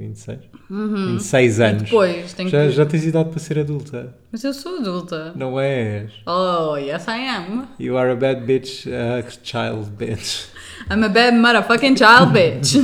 26? 0.00 0.38
26 0.70 1.60
anos. 1.60 1.82
Depois, 1.82 2.32
tenho 2.32 2.48
Já, 2.48 2.62
que... 2.64 2.70
já 2.70 2.86
tens 2.86 3.04
idade 3.04 3.28
para 3.28 3.38
ser 3.38 3.58
adulta. 3.58 4.14
Mas 4.32 4.42
eu 4.42 4.54
sou 4.54 4.78
adulta. 4.78 5.32
Não 5.36 5.60
és. 5.60 6.10
Oh, 6.26 6.76
yes 6.76 7.04
I 7.06 7.28
am. 7.28 7.68
You 7.78 7.98
are 7.98 8.10
a 8.12 8.16
bad 8.16 8.40
bitch, 8.46 8.86
a 8.86 9.22
child 9.42 9.90
bitch. 9.90 10.46
I'm 10.90 11.04
a 11.04 11.08
bad 11.08 11.36
motherfucking 11.36 11.96
child 11.96 12.32
bitch. 12.32 12.76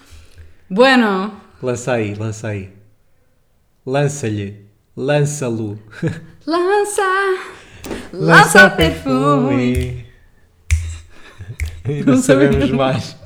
bueno, 0.70 1.32
Lança 1.62 1.92
aí, 1.92 2.14
lança 2.14 2.48
aí. 2.48 2.70
Lança-lhe. 3.86 4.66
Lança-lo. 4.94 5.78
lança, 6.46 7.38
lança 8.12 8.68
perfume. 8.70 10.04
E 11.88 12.02
Não 12.04 12.14
não 12.14 12.22
sabemos 12.22 12.70
mais. 12.70 13.16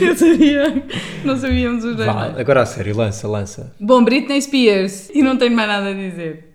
Eu 0.00 0.16
sabia, 0.16 0.82
não 1.24 1.36
sabíamos 1.36 1.84
os 1.84 1.96
dois. 1.96 2.06
Vá, 2.06 2.34
agora 2.38 2.62
a 2.62 2.66
sério, 2.66 2.96
lança, 2.96 3.26
lança. 3.28 3.72
Bom, 3.80 4.04
Britney 4.04 4.40
Spears. 4.42 5.10
E 5.14 5.22
não 5.22 5.36
tenho 5.36 5.54
mais 5.54 5.68
nada 5.68 5.90
a 5.90 5.92
dizer. 5.94 6.52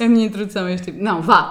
É 0.00 0.04
a 0.04 0.08
minha 0.08 0.26
introdução 0.26 0.66
a 0.66 0.72
este 0.72 0.86
tipo. 0.92 1.02
Não, 1.02 1.20
vá. 1.22 1.50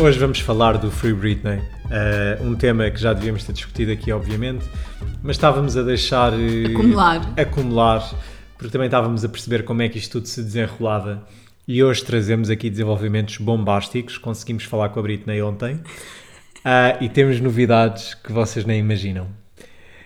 Hoje 0.00 0.18
vamos 0.18 0.40
falar 0.40 0.78
do 0.78 0.90
Free 0.90 1.12
Britney, 1.12 1.60
eh, 1.90 2.38
um 2.40 2.54
tema 2.54 2.90
que 2.90 2.98
já 2.98 3.12
devíamos 3.12 3.44
ter 3.44 3.52
discutido 3.52 3.92
aqui, 3.92 4.10
obviamente, 4.10 4.64
mas 5.22 5.36
estávamos 5.36 5.76
a 5.76 5.82
deixar 5.82 6.32
eh, 6.32 6.72
Acumular. 6.72 7.20
acumular, 7.36 8.14
porque 8.56 8.72
também 8.72 8.86
estávamos 8.86 9.24
a 9.24 9.28
perceber 9.28 9.62
como 9.64 9.82
é 9.82 9.88
que 9.90 9.98
isto 9.98 10.12
tudo 10.12 10.26
se 10.26 10.42
desenrolava. 10.42 11.22
E 11.72 11.84
hoje 11.84 12.04
trazemos 12.04 12.50
aqui 12.50 12.68
desenvolvimentos 12.68 13.36
bombásticos. 13.36 14.18
Conseguimos 14.18 14.64
falar 14.64 14.88
com 14.88 14.98
a 14.98 15.02
Britney 15.04 15.40
ontem 15.40 15.78
Ah, 16.64 16.96
e 17.00 17.08
temos 17.08 17.40
novidades 17.40 18.12
que 18.12 18.32
vocês 18.32 18.64
nem 18.64 18.80
imaginam. 18.80 19.28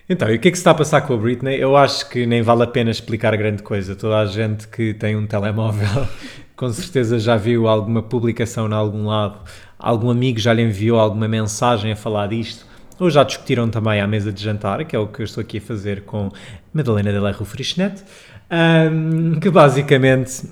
Então, 0.06 0.28
e 0.28 0.36
o 0.36 0.38
que 0.38 0.48
é 0.48 0.50
que 0.50 0.58
se 0.58 0.60
está 0.60 0.72
a 0.72 0.74
passar 0.74 1.00
com 1.00 1.14
a 1.14 1.16
Britney? 1.16 1.58
Eu 1.58 1.74
acho 1.74 2.10
que 2.10 2.26
nem 2.26 2.42
vale 2.42 2.64
a 2.64 2.66
pena 2.66 2.90
explicar 2.90 3.34
grande 3.38 3.62
coisa. 3.62 3.96
Toda 3.96 4.18
a 4.18 4.26
gente 4.26 4.68
que 4.68 4.92
tem 4.92 5.16
um 5.16 5.26
telemóvel 5.26 6.06
com 6.54 6.68
certeza 6.68 7.18
já 7.18 7.34
viu 7.34 7.66
alguma 7.66 8.02
publicação 8.02 8.68
em 8.68 8.74
algum 8.74 9.06
lado, 9.06 9.38
algum 9.78 10.10
amigo 10.10 10.38
já 10.38 10.52
lhe 10.52 10.60
enviou 10.60 11.00
alguma 11.00 11.26
mensagem 11.28 11.92
a 11.92 11.96
falar 11.96 12.26
disto, 12.26 12.66
ou 13.00 13.08
já 13.08 13.24
discutiram 13.24 13.70
também 13.70 14.02
à 14.02 14.06
mesa 14.06 14.30
de 14.30 14.42
jantar, 14.42 14.84
que 14.84 14.94
é 14.94 14.98
o 14.98 15.06
que 15.06 15.22
eu 15.22 15.24
estou 15.24 15.40
aqui 15.40 15.56
a 15.56 15.62
fazer 15.62 16.02
com 16.02 16.30
Madalena 16.74 17.10
de 17.10 17.18
Rue 17.18 17.46
Frischnet, 17.46 18.04
ahm, 18.50 19.40
que 19.40 19.48
basicamente 19.48 20.42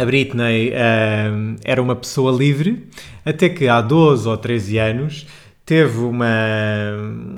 a 0.00 0.04
Britney 0.06 0.72
ahm, 0.74 1.56
era 1.62 1.82
uma 1.82 1.94
pessoa 1.94 2.32
livre, 2.32 2.88
até 3.22 3.50
que 3.50 3.68
há 3.68 3.82
12 3.82 4.26
ou 4.26 4.36
13 4.36 4.78
anos 4.78 5.26
teve 5.66 5.98
uma 5.98 6.26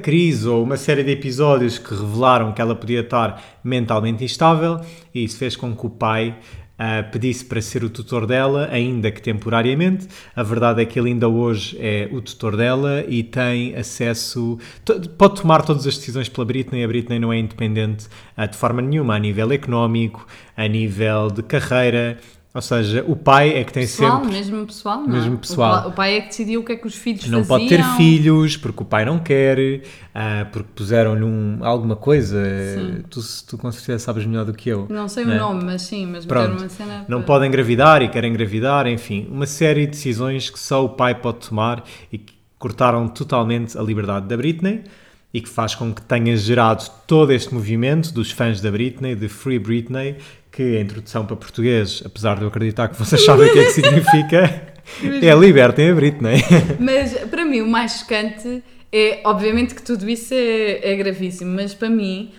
crise 0.00 0.48
ou 0.48 0.62
uma 0.62 0.77
série 0.77 1.02
de 1.02 1.10
episódios 1.10 1.77
que 1.77 1.92
revelaram 1.92 2.52
que 2.52 2.62
ela 2.62 2.74
podia 2.74 3.00
estar 3.00 3.42
mentalmente 3.64 4.24
instável 4.24 4.80
e 5.12 5.24
isso 5.24 5.36
fez 5.36 5.56
com 5.56 5.74
que 5.77 5.86
o 5.86 5.90
pai 5.90 6.36
ah, 6.78 7.02
pedisse 7.02 7.44
para 7.44 7.60
ser 7.60 7.84
o 7.84 7.90
tutor 7.90 8.27
dela, 8.27 8.68
ainda 8.70 9.10
que 9.10 9.20
temporariamente. 9.20 10.08
A 10.34 10.42
verdade 10.42 10.83
é 10.83 10.84
que 10.84 10.98
ele 10.98 11.10
ainda 11.10 11.28
hoje 11.28 11.77
é 11.80 12.08
o 12.10 12.20
tutor 12.20 12.56
dela 12.56 13.05
e 13.06 13.22
tem 13.22 13.74
acesso, 13.74 14.58
pode 15.18 15.42
tomar 15.42 15.62
todas 15.62 15.86
as 15.86 15.96
decisões 15.96 16.28
pela 16.28 16.44
Britney. 16.44 16.83
A 16.83 16.88
Britney 16.88 17.18
não 17.18 17.33
é 17.33 17.38
independente 17.38 18.06
ah, 18.36 18.46
de 18.46 18.56
forma 18.56 18.80
nenhuma, 18.80 19.16
a 19.16 19.18
nível 19.18 19.52
económico, 19.52 20.27
a 20.56 20.66
nível 20.66 21.28
de 21.28 21.42
carreira. 21.42 22.18
Ou 22.55 22.61
seja, 22.61 23.03
o 23.08 23.17
pai 23.17 23.56
é 23.56 23.64
que 23.64 23.72
tem 23.72 23.84
Pessoal, 23.84 24.20
sempre. 24.20 24.36
mesmo 24.36 24.67
pessoal, 24.67 24.98
não 25.00 25.06
é? 25.08 25.19
Mesmo 25.20 25.36
O 25.36 25.39
pessoal. 25.39 25.89
O 25.89 25.92
pai 25.92 26.17
é 26.19 26.20
que 26.20 26.28
decidiu 26.28 26.61
o 26.61 26.64
que 26.64 26.72
é 26.72 26.77
que 26.77 26.86
os 26.86 26.95
filhos 26.95 27.27
Não 27.28 27.42
faziam. 27.42 27.47
pode 27.48 27.69
ter 27.69 27.83
filhos 27.97 28.56
porque 28.58 28.83
o 28.83 28.84
pai 28.84 29.06
não 29.06 29.19
quer, 29.19 29.81
ah, 30.14 30.47
porque 30.53 30.69
puseram-lhe 30.75 31.25
um, 31.25 31.61
alguma 31.62 31.97
coisa. 31.97 32.39
Tu, 33.08 33.20
tu 33.48 33.56
com 33.56 33.73
certeza 33.73 33.98
sabes 34.05 34.27
melhor 34.27 34.45
do 34.45 34.53
que 34.53 34.69
eu. 34.69 34.86
Não 34.91 35.08
sei 35.08 35.25
né? 35.25 35.36
o 35.36 35.39
nome, 35.39 35.64
mas 35.64 35.80
sim, 35.83 36.05
mas 36.06 36.27
Pronto. 36.27 36.58
uma 36.58 36.69
cena... 36.69 37.07
Não 37.08 37.18
para- 37.18 37.27
podem 37.27 37.48
engravidar 37.48 38.02
e 38.02 38.08
querem 38.08 38.30
engravidar, 38.30 38.86
enfim, 38.86 39.27
uma 39.30 39.46
série 39.46 39.86
de 39.86 39.92
decisões 39.92 40.51
que 40.51 40.58
só 40.61 40.84
o 40.84 40.90
pai 40.90 41.14
pode 41.14 41.48
tomar 41.48 41.83
e 42.13 42.19
que 42.19 42.34
cortaram 42.58 43.08
totalmente 43.08 43.79
a 43.79 43.83
liberdade 43.83 44.27
da 44.29 44.36
Britney 44.36 44.84
e 45.34 45.40
que 45.40 45.48
faz 45.48 45.74
com 45.74 45.92
que 45.95 46.02
tenha 46.02 46.36
gerado 46.36 46.84
todo 47.07 47.33
este 47.33 47.52
movimento 47.55 48.13
dos 48.13 48.30
fãs 48.30 48.61
da 48.61 48.70
Britney, 48.70 49.14
de 49.17 49.27
Free 49.29 49.58
Britney, 49.58 50.17
que 50.52 50.77
a 50.77 50.80
introdução 50.80 51.24
para 51.24 51.35
português, 51.35 52.02
apesar 52.05 52.36
de 52.36 52.42
eu 52.42 52.48
acreditar 52.48 52.89
que 52.89 52.96
vocês 52.96 53.24
sabem 53.24 53.48
o 53.48 53.52
que 53.52 53.58
é 53.58 53.64
que 53.64 53.70
significa, 53.70 54.73
é 55.02 55.35
libertem 55.35 55.90
a 55.90 55.95
Britney. 55.95 56.45
Mas 56.79 57.14
para 57.30 57.45
mim 57.45 57.63
o 57.63 57.67
mais 57.67 58.01
chocante 58.01 58.63
é, 58.92 59.23
obviamente 59.24 59.74
que 59.74 59.83
tudo 59.83 60.08
isso 60.08 60.35
é, 60.35 60.92
é 60.92 60.96
gravíssimo, 60.96 61.55
mas 61.55 61.73
para 61.73 61.89
mim 61.89 62.33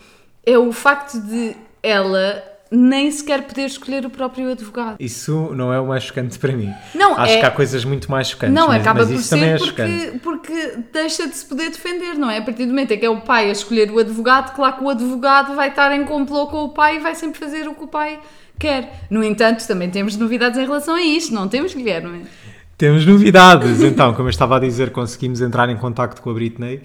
é 0.45 0.57
o 0.57 0.71
facto 0.71 1.19
de 1.19 1.55
ela 1.81 2.43
nem 2.75 3.11
sequer 3.11 3.43
poder 3.43 3.65
escolher 3.65 4.03
o 4.05 4.09
próprio 4.09 4.51
advogado. 4.51 4.95
Isso 4.99 5.51
não 5.55 5.71
é 5.71 5.79
o 5.79 5.87
mais 5.87 6.03
chocante 6.03 6.39
para 6.39 6.51
mim. 6.53 6.73
Não, 6.95 7.15
Acho 7.15 7.33
é- 7.33 7.39
que 7.39 7.45
há 7.45 7.51
coisas 7.51 7.85
muito 7.85 8.09
mais 8.09 8.29
chocantes, 8.29 8.55
Não, 8.55 8.67
mas, 8.69 8.81
acaba 8.81 9.05
mas 9.05 9.11
por 9.11 9.21
ser 9.21 9.43
é 9.43 9.57
porque, 9.57 10.19
porque 10.23 10.73
deixa 10.91 11.27
de 11.27 11.35
se 11.35 11.45
poder 11.45 11.69
defender, 11.69 12.15
não 12.15 12.29
é? 12.29 12.39
A 12.39 12.41
partir 12.41 12.65
do 12.65 12.69
momento 12.69 12.91
em 12.91 12.97
que 12.97 13.05
é 13.05 13.09
o 13.09 13.21
pai 13.21 13.49
a 13.49 13.51
escolher 13.51 13.91
o 13.91 13.99
advogado, 13.99 14.55
claro 14.55 14.77
que 14.77 14.83
o 14.83 14.89
advogado 14.89 15.55
vai 15.55 15.69
estar 15.69 15.95
em 15.95 16.03
complô 16.03 16.47
com 16.47 16.63
o 16.63 16.69
pai 16.69 16.97
e 16.97 16.99
vai 16.99 17.13
sempre 17.13 17.39
fazer 17.39 17.67
o 17.67 17.75
que 17.75 17.83
o 17.83 17.87
pai 17.87 18.19
quer. 18.57 19.05
No 19.09 19.23
entanto, 19.23 19.67
também 19.67 19.89
temos 19.89 20.15
novidades 20.17 20.57
em 20.57 20.63
relação 20.65 20.95
a 20.95 21.01
isto, 21.01 21.33
não 21.33 21.47
temos, 21.47 21.73
Guilherme? 21.73 22.25
Temos 22.83 23.05
novidades, 23.05 23.81
então, 23.81 24.13
como 24.13 24.27
eu 24.27 24.29
estava 24.29 24.57
a 24.57 24.59
dizer, 24.59 24.89
conseguimos 24.91 25.39
entrar 25.39 25.69
em 25.69 25.77
contacto 25.77 26.21
com 26.21 26.29
a 26.29 26.33
Britney 26.33 26.81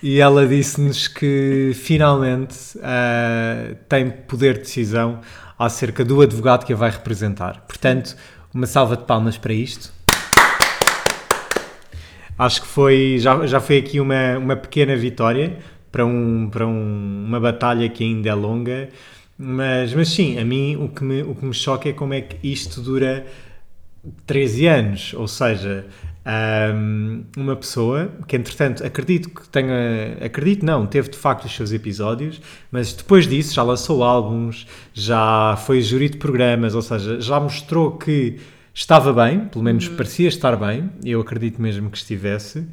e 0.00 0.20
ela 0.20 0.46
disse-nos 0.46 1.08
que 1.08 1.72
finalmente 1.74 2.56
ah, 2.80 3.74
tem 3.88 4.10
poder 4.10 4.52
de 4.54 4.60
decisão 4.60 5.18
acerca 5.58 6.04
do 6.04 6.20
advogado 6.20 6.64
que 6.64 6.72
a 6.72 6.76
vai 6.76 6.88
representar. 6.88 7.64
Portanto, 7.66 8.14
uma 8.54 8.64
salva 8.64 8.96
de 8.96 9.02
palmas 9.02 9.36
para 9.38 9.52
isto. 9.52 9.92
Acho 12.38 12.60
que 12.62 12.68
foi, 12.68 13.16
já, 13.18 13.44
já 13.44 13.58
foi 13.58 13.78
aqui 13.78 13.98
uma, 13.98 14.38
uma 14.38 14.54
pequena 14.54 14.94
vitória 14.94 15.58
para, 15.90 16.06
um, 16.06 16.48
para 16.48 16.64
um- 16.64 17.24
uma 17.26 17.40
batalha 17.40 17.88
que 17.88 18.04
ainda 18.04 18.28
é 18.28 18.34
longa, 18.34 18.88
mas, 19.36 19.92
mas 19.94 20.10
sim, 20.10 20.38
a 20.38 20.44
mim 20.44 20.76
o 20.76 20.88
que, 20.88 21.02
me, 21.02 21.22
o 21.24 21.34
que 21.34 21.44
me 21.44 21.52
choca 21.54 21.88
é 21.88 21.92
como 21.92 22.14
é 22.14 22.20
que 22.20 22.36
isto 22.48 22.80
dura 22.80 23.26
13 24.26 24.66
anos, 24.66 25.14
ou 25.14 25.28
seja, 25.28 25.86
ahm, 26.24 27.22
uma 27.36 27.56
pessoa 27.56 28.10
que 28.26 28.36
entretanto 28.36 28.84
acredito 28.84 29.28
que 29.30 29.48
tenha, 29.48 30.16
acredito 30.24 30.64
não, 30.64 30.86
teve 30.86 31.10
de 31.10 31.18
facto 31.18 31.44
os 31.44 31.54
seus 31.54 31.72
episódios, 31.72 32.40
mas 32.70 32.92
depois 32.92 33.26
disso 33.26 33.54
já 33.54 33.62
lançou 33.62 34.02
álbuns, 34.02 34.66
já 34.94 35.56
foi 35.64 35.82
júri 35.82 36.08
de 36.08 36.16
programas, 36.16 36.74
ou 36.74 36.82
seja, 36.82 37.20
já 37.20 37.38
mostrou 37.38 37.92
que 37.92 38.38
estava 38.72 39.12
bem, 39.12 39.40
pelo 39.40 39.64
menos 39.64 39.88
parecia 39.88 40.28
estar 40.28 40.56
bem, 40.56 40.90
eu 41.04 41.20
acredito 41.20 41.60
mesmo 41.60 41.90
que 41.90 41.98
estivesse, 41.98 42.66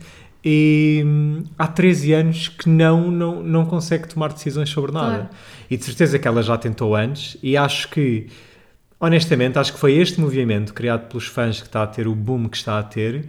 e 0.49 1.03
hum, 1.05 1.44
há 1.57 1.67
13 1.67 2.13
anos 2.13 2.47
que 2.47 2.69
não, 2.69 3.11
não, 3.11 3.44
não 3.44 3.65
consegue 3.65 4.07
tomar 4.07 4.31
decisões 4.31 4.69
sobre 4.69 4.94
nada. 4.94 5.15
Claro. 5.15 5.29
E 5.69 5.75
de 5.75 5.83
certeza 5.83 6.17
que 6.17 6.25
ela 6.25 6.41
já 6.41 6.57
tentou 6.57 6.95
antes, 6.95 7.35
e 7.44 7.57
acho 7.57 7.89
que 7.89 8.27
honestamente, 9.00 9.58
acho 9.59 9.74
que 9.74 9.80
foi 9.80 9.94
este 9.94 10.19
movimento 10.19 10.74
criado 10.74 11.08
pelos 11.08 11.28
fãs 11.28 11.59
que 11.62 11.68
está 11.68 11.84
a 11.84 11.88
ter 11.88 12.08
o 12.08 12.16
boom 12.16 12.47
que 12.50 12.58
está 12.58 12.80
a 12.80 12.84
ter, 12.84 13.24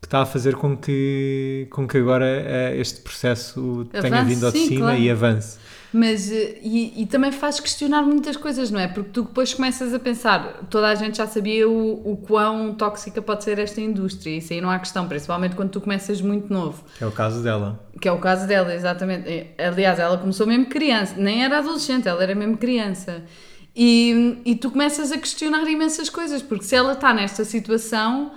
que 0.00 0.06
está 0.06 0.22
a 0.22 0.26
fazer 0.26 0.54
com 0.56 0.76
que, 0.76 1.66
com 1.70 1.86
que 1.86 1.96
agora 1.98 2.26
eh, 2.26 2.76
este 2.78 3.00
processo 3.00 3.86
tenha 3.90 4.20
Avance, 4.20 4.34
vindo 4.34 4.46
ao 4.46 4.52
de 4.52 4.58
sim, 4.58 4.68
cima 4.68 4.80
claro. 4.86 4.98
e 5.00 5.10
avance. 5.10 5.58
Mas, 5.92 6.30
eh, 6.30 6.58
e, 6.62 7.02
e 7.02 7.06
também 7.06 7.32
faz 7.32 7.58
questionar 7.58 8.02
muitas 8.02 8.36
coisas, 8.36 8.70
não 8.70 8.78
é? 8.78 8.86
Porque 8.86 9.10
tu 9.10 9.22
depois 9.22 9.54
começas 9.54 9.94
a 9.94 9.98
pensar, 9.98 10.66
toda 10.68 10.88
a 10.88 10.94
gente 10.94 11.16
já 11.16 11.26
sabia 11.26 11.66
o, 11.68 12.12
o 12.12 12.16
quão 12.18 12.74
tóxica 12.74 13.22
pode 13.22 13.42
ser 13.44 13.58
esta 13.58 13.80
indústria, 13.80 14.36
isso 14.36 14.52
aí 14.52 14.60
não 14.60 14.68
há 14.70 14.78
questão, 14.78 15.08
principalmente 15.08 15.56
quando 15.56 15.70
tu 15.70 15.80
começas 15.80 16.20
muito 16.20 16.52
novo, 16.52 16.84
É 17.00 17.06
o 17.06 17.10
caso 17.12 17.42
dela. 17.42 17.80
que 18.00 18.06
é 18.06 18.12
o 18.12 18.18
caso 18.18 18.46
dela, 18.46 18.74
exatamente. 18.74 19.26
Eh, 19.28 19.54
Aliás, 19.66 19.98
ela 19.98 20.18
começou 20.18 20.46
mesmo 20.46 20.66
criança, 20.66 21.14
nem 21.16 21.42
era 21.42 21.58
adolescente, 21.58 22.06
ela 22.06 22.22
era 22.22 22.34
mesmo 22.34 22.56
criança. 22.58 23.24
E, 23.76 24.38
e 24.44 24.54
tu 24.56 24.70
começas 24.70 25.12
a 25.12 25.18
questionar 25.18 25.68
imensas 25.68 26.08
coisas, 26.08 26.40
porque 26.40 26.64
se 26.64 26.74
ela 26.74 26.94
está 26.94 27.12
nesta 27.12 27.44
situação, 27.44 28.32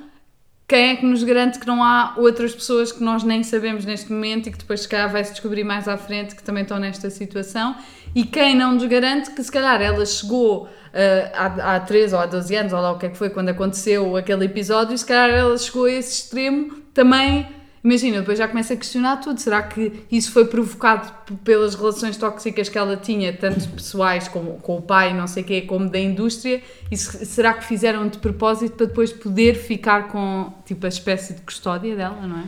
quem 0.68 0.90
é 0.90 0.96
que 0.98 1.06
nos 1.06 1.24
garante 1.24 1.58
que 1.58 1.66
não 1.66 1.82
há 1.82 2.16
outras 2.18 2.54
pessoas 2.54 2.92
que 2.92 3.02
nós 3.02 3.24
nem 3.24 3.42
sabemos 3.42 3.86
neste 3.86 4.12
momento 4.12 4.50
e 4.50 4.52
que 4.52 4.58
depois 4.58 4.82
se 4.82 4.90
calhar 4.90 5.10
vai-se 5.10 5.32
descobrir 5.32 5.64
mais 5.64 5.88
à 5.88 5.98
frente 5.98 6.36
que 6.36 6.44
também 6.44 6.64
estão 6.64 6.78
nesta 6.78 7.10
situação? 7.10 7.76
E 8.14 8.26
quem 8.26 8.54
não 8.54 8.74
nos 8.74 8.86
garante 8.86 9.32
que 9.32 9.42
se 9.42 9.52
calhar 9.52 9.82
ela 9.82 10.06
chegou 10.06 10.68
ah, 10.94 11.54
há, 11.62 11.76
há 11.76 11.80
13 11.80 12.16
ou 12.16 12.22
há 12.22 12.26
12 12.26 12.56
anos, 12.56 12.74
ou 12.74 12.82
lá 12.82 12.92
o 12.92 12.98
que 12.98 13.06
é 13.06 13.10
que 13.10 13.18
foi, 13.18 13.30
quando 13.30 13.50
aconteceu 13.50 14.16
aquele 14.18 14.46
episódio, 14.46 14.94
e 14.94 14.98
se 14.98 15.06
calhar 15.06 15.30
ela 15.30 15.58
chegou 15.58 15.86
a 15.86 15.92
esse 15.92 16.24
extremo 16.24 16.82
também. 16.94 17.48
Imagina, 17.84 18.20
depois 18.20 18.38
já 18.38 18.48
começa 18.48 18.74
a 18.74 18.78
questionar 18.78 19.18
tudo. 19.18 19.40
Será 19.40 19.64
que 19.64 20.04
isso 20.12 20.32
foi 20.32 20.46
provocado 20.46 21.12
pelas 21.44 21.76
relações 21.76 22.18
tóxicas 22.18 22.68
que 22.70 22.78
ela 22.78 22.98
tinha, 22.98 23.32
tanto 23.32 23.68
pessoais 23.70 24.28
como 24.28 24.54
com 24.60 24.78
o 24.78 24.82
pai, 24.82 25.14
não 25.14 25.28
sei 25.28 25.44
o 25.44 25.46
quê, 25.46 25.62
como 25.62 25.90
da 25.90 26.00
indústria? 26.00 26.62
E 26.92 26.98
se- 26.98 27.26
será 27.26 27.54
que 27.54 27.64
fizeram 27.66 28.08
de 28.08 28.18
propósito 28.18 28.76
para 28.76 28.86
depois 28.88 29.14
poder 29.14 29.56
ficar 29.56 30.08
com 30.10 30.54
tipo 30.66 30.86
a 30.86 30.90
espécie 30.90 31.34
de 31.34 31.42
custódia 31.42 31.96
dela, 31.96 32.18
não 32.28 32.40
é? 32.40 32.44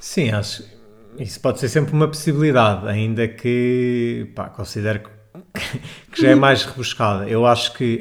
Sim, 0.00 0.30
acho. 0.30 0.62
Isso 1.18 1.40
pode 1.40 1.58
ser 1.58 1.68
sempre 1.68 1.92
uma 1.94 2.06
possibilidade, 2.06 2.86
ainda 2.88 3.26
que 3.26 4.30
pá, 4.34 4.48
considero 4.50 5.00
que 5.00 5.16
que 6.12 6.22
já 6.22 6.30
é 6.30 6.34
mais 6.34 6.64
rebuscada. 6.64 7.28
Eu 7.28 7.44
acho 7.46 7.74
que 7.74 8.00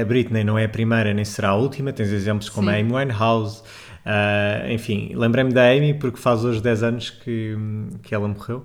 a 0.00 0.04
Britney 0.04 0.44
não 0.44 0.56
é 0.58 0.64
a 0.64 0.68
primeira 0.68 1.12
nem 1.12 1.24
será 1.24 1.50
a 1.50 1.56
última. 1.56 1.92
Tens 1.92 2.10
exemplos 2.10 2.48
como 2.48 2.68
Sim. 2.70 2.76
a 2.76 2.80
Amy 2.80 2.92
Winehouse. 2.92 3.62
Uh, 4.06 4.70
enfim, 4.70 5.12
lembrei-me 5.14 5.52
da 5.52 5.70
Amy 5.70 5.94
porque 5.94 6.18
faz 6.18 6.44
hoje 6.44 6.62
10 6.62 6.82
anos 6.82 7.10
que, 7.10 7.56
que 8.02 8.14
ela 8.14 8.28
morreu. 8.28 8.64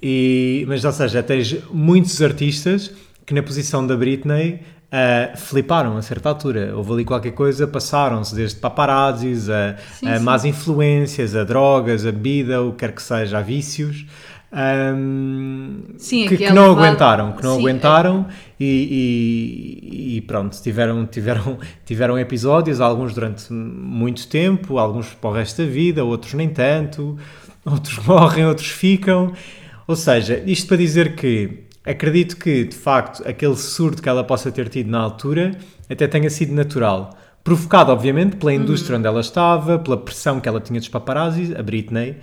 E, 0.00 0.64
mas, 0.68 0.84
ou 0.84 0.92
seja, 0.92 1.22
tens 1.22 1.56
muitos 1.72 2.22
artistas 2.22 2.92
que 3.26 3.34
na 3.34 3.42
posição 3.42 3.86
da 3.86 3.96
Britney 3.96 4.60
uh, 4.92 5.36
fliparam 5.36 5.96
a 5.96 6.02
certa 6.02 6.28
altura. 6.28 6.74
Houve 6.76 6.92
ali 6.92 7.04
qualquer 7.04 7.32
coisa, 7.32 7.66
passaram-se 7.66 8.34
desde 8.34 8.58
paparazzis 8.60 9.48
a, 9.48 9.76
Sim, 9.92 10.08
a 10.08 10.18
sim. 10.18 10.24
más 10.24 10.44
influências, 10.44 11.34
a 11.36 11.44
drogas, 11.44 12.06
a 12.06 12.12
bebida, 12.12 12.62
o 12.62 12.72
que 12.72 12.78
quer 12.78 12.92
que 12.92 13.02
seja, 13.02 13.38
a 13.38 13.42
vícios. 13.42 14.06
um, 14.52 15.82
Sim, 15.98 16.26
que, 16.26 16.36
que 16.38 16.44
é 16.46 16.52
não 16.52 16.70
aguentaram, 16.72 17.32
que 17.32 17.42
não 17.42 17.56
Sim, 17.56 17.60
aguentaram 17.60 18.26
e, 18.58 18.64
e- 20.14 20.16
e 20.16 20.20
pronto, 20.22 20.56
tiveram, 20.62 21.06
tiveram, 21.06 21.58
tiveram 21.84 22.18
episódios, 22.18 22.80
alguns 22.80 23.14
durante 23.14 23.52
muito 23.52 24.26
tempo, 24.28 24.78
alguns 24.78 25.08
para 25.14 25.30
o 25.30 25.32
resto 25.32 25.62
da 25.62 25.68
vida, 25.70 26.04
outros 26.04 26.34
nem 26.34 26.48
tanto, 26.48 27.18
outros 27.64 27.98
morrem, 28.06 28.46
outros 28.46 28.68
ficam. 28.68 29.32
Ou 29.86 29.96
seja, 29.96 30.42
isto 30.46 30.66
para 30.68 30.76
dizer 30.76 31.14
que 31.14 31.67
acredito 31.90 32.36
que 32.36 32.64
de 32.64 32.76
facto 32.76 33.26
aquele 33.26 33.56
surto 33.56 34.02
que 34.02 34.08
ela 34.08 34.22
possa 34.22 34.52
ter 34.52 34.68
tido 34.68 34.90
na 34.90 35.00
altura 35.00 35.56
até 35.88 36.06
tenha 36.06 36.28
sido 36.30 36.52
natural. 36.52 37.16
Provocado, 37.42 37.90
obviamente, 37.90 38.36
pela 38.36 38.52
indústria 38.52 38.98
onde 38.98 39.06
ela 39.06 39.20
estava, 39.20 39.78
pela 39.78 39.96
pressão 39.96 40.38
que 40.38 40.48
ela 40.48 40.60
tinha 40.60 40.78
dos 40.78 40.88
paparazzi, 40.88 41.54
a 41.56 41.62
Britney, 41.62 42.16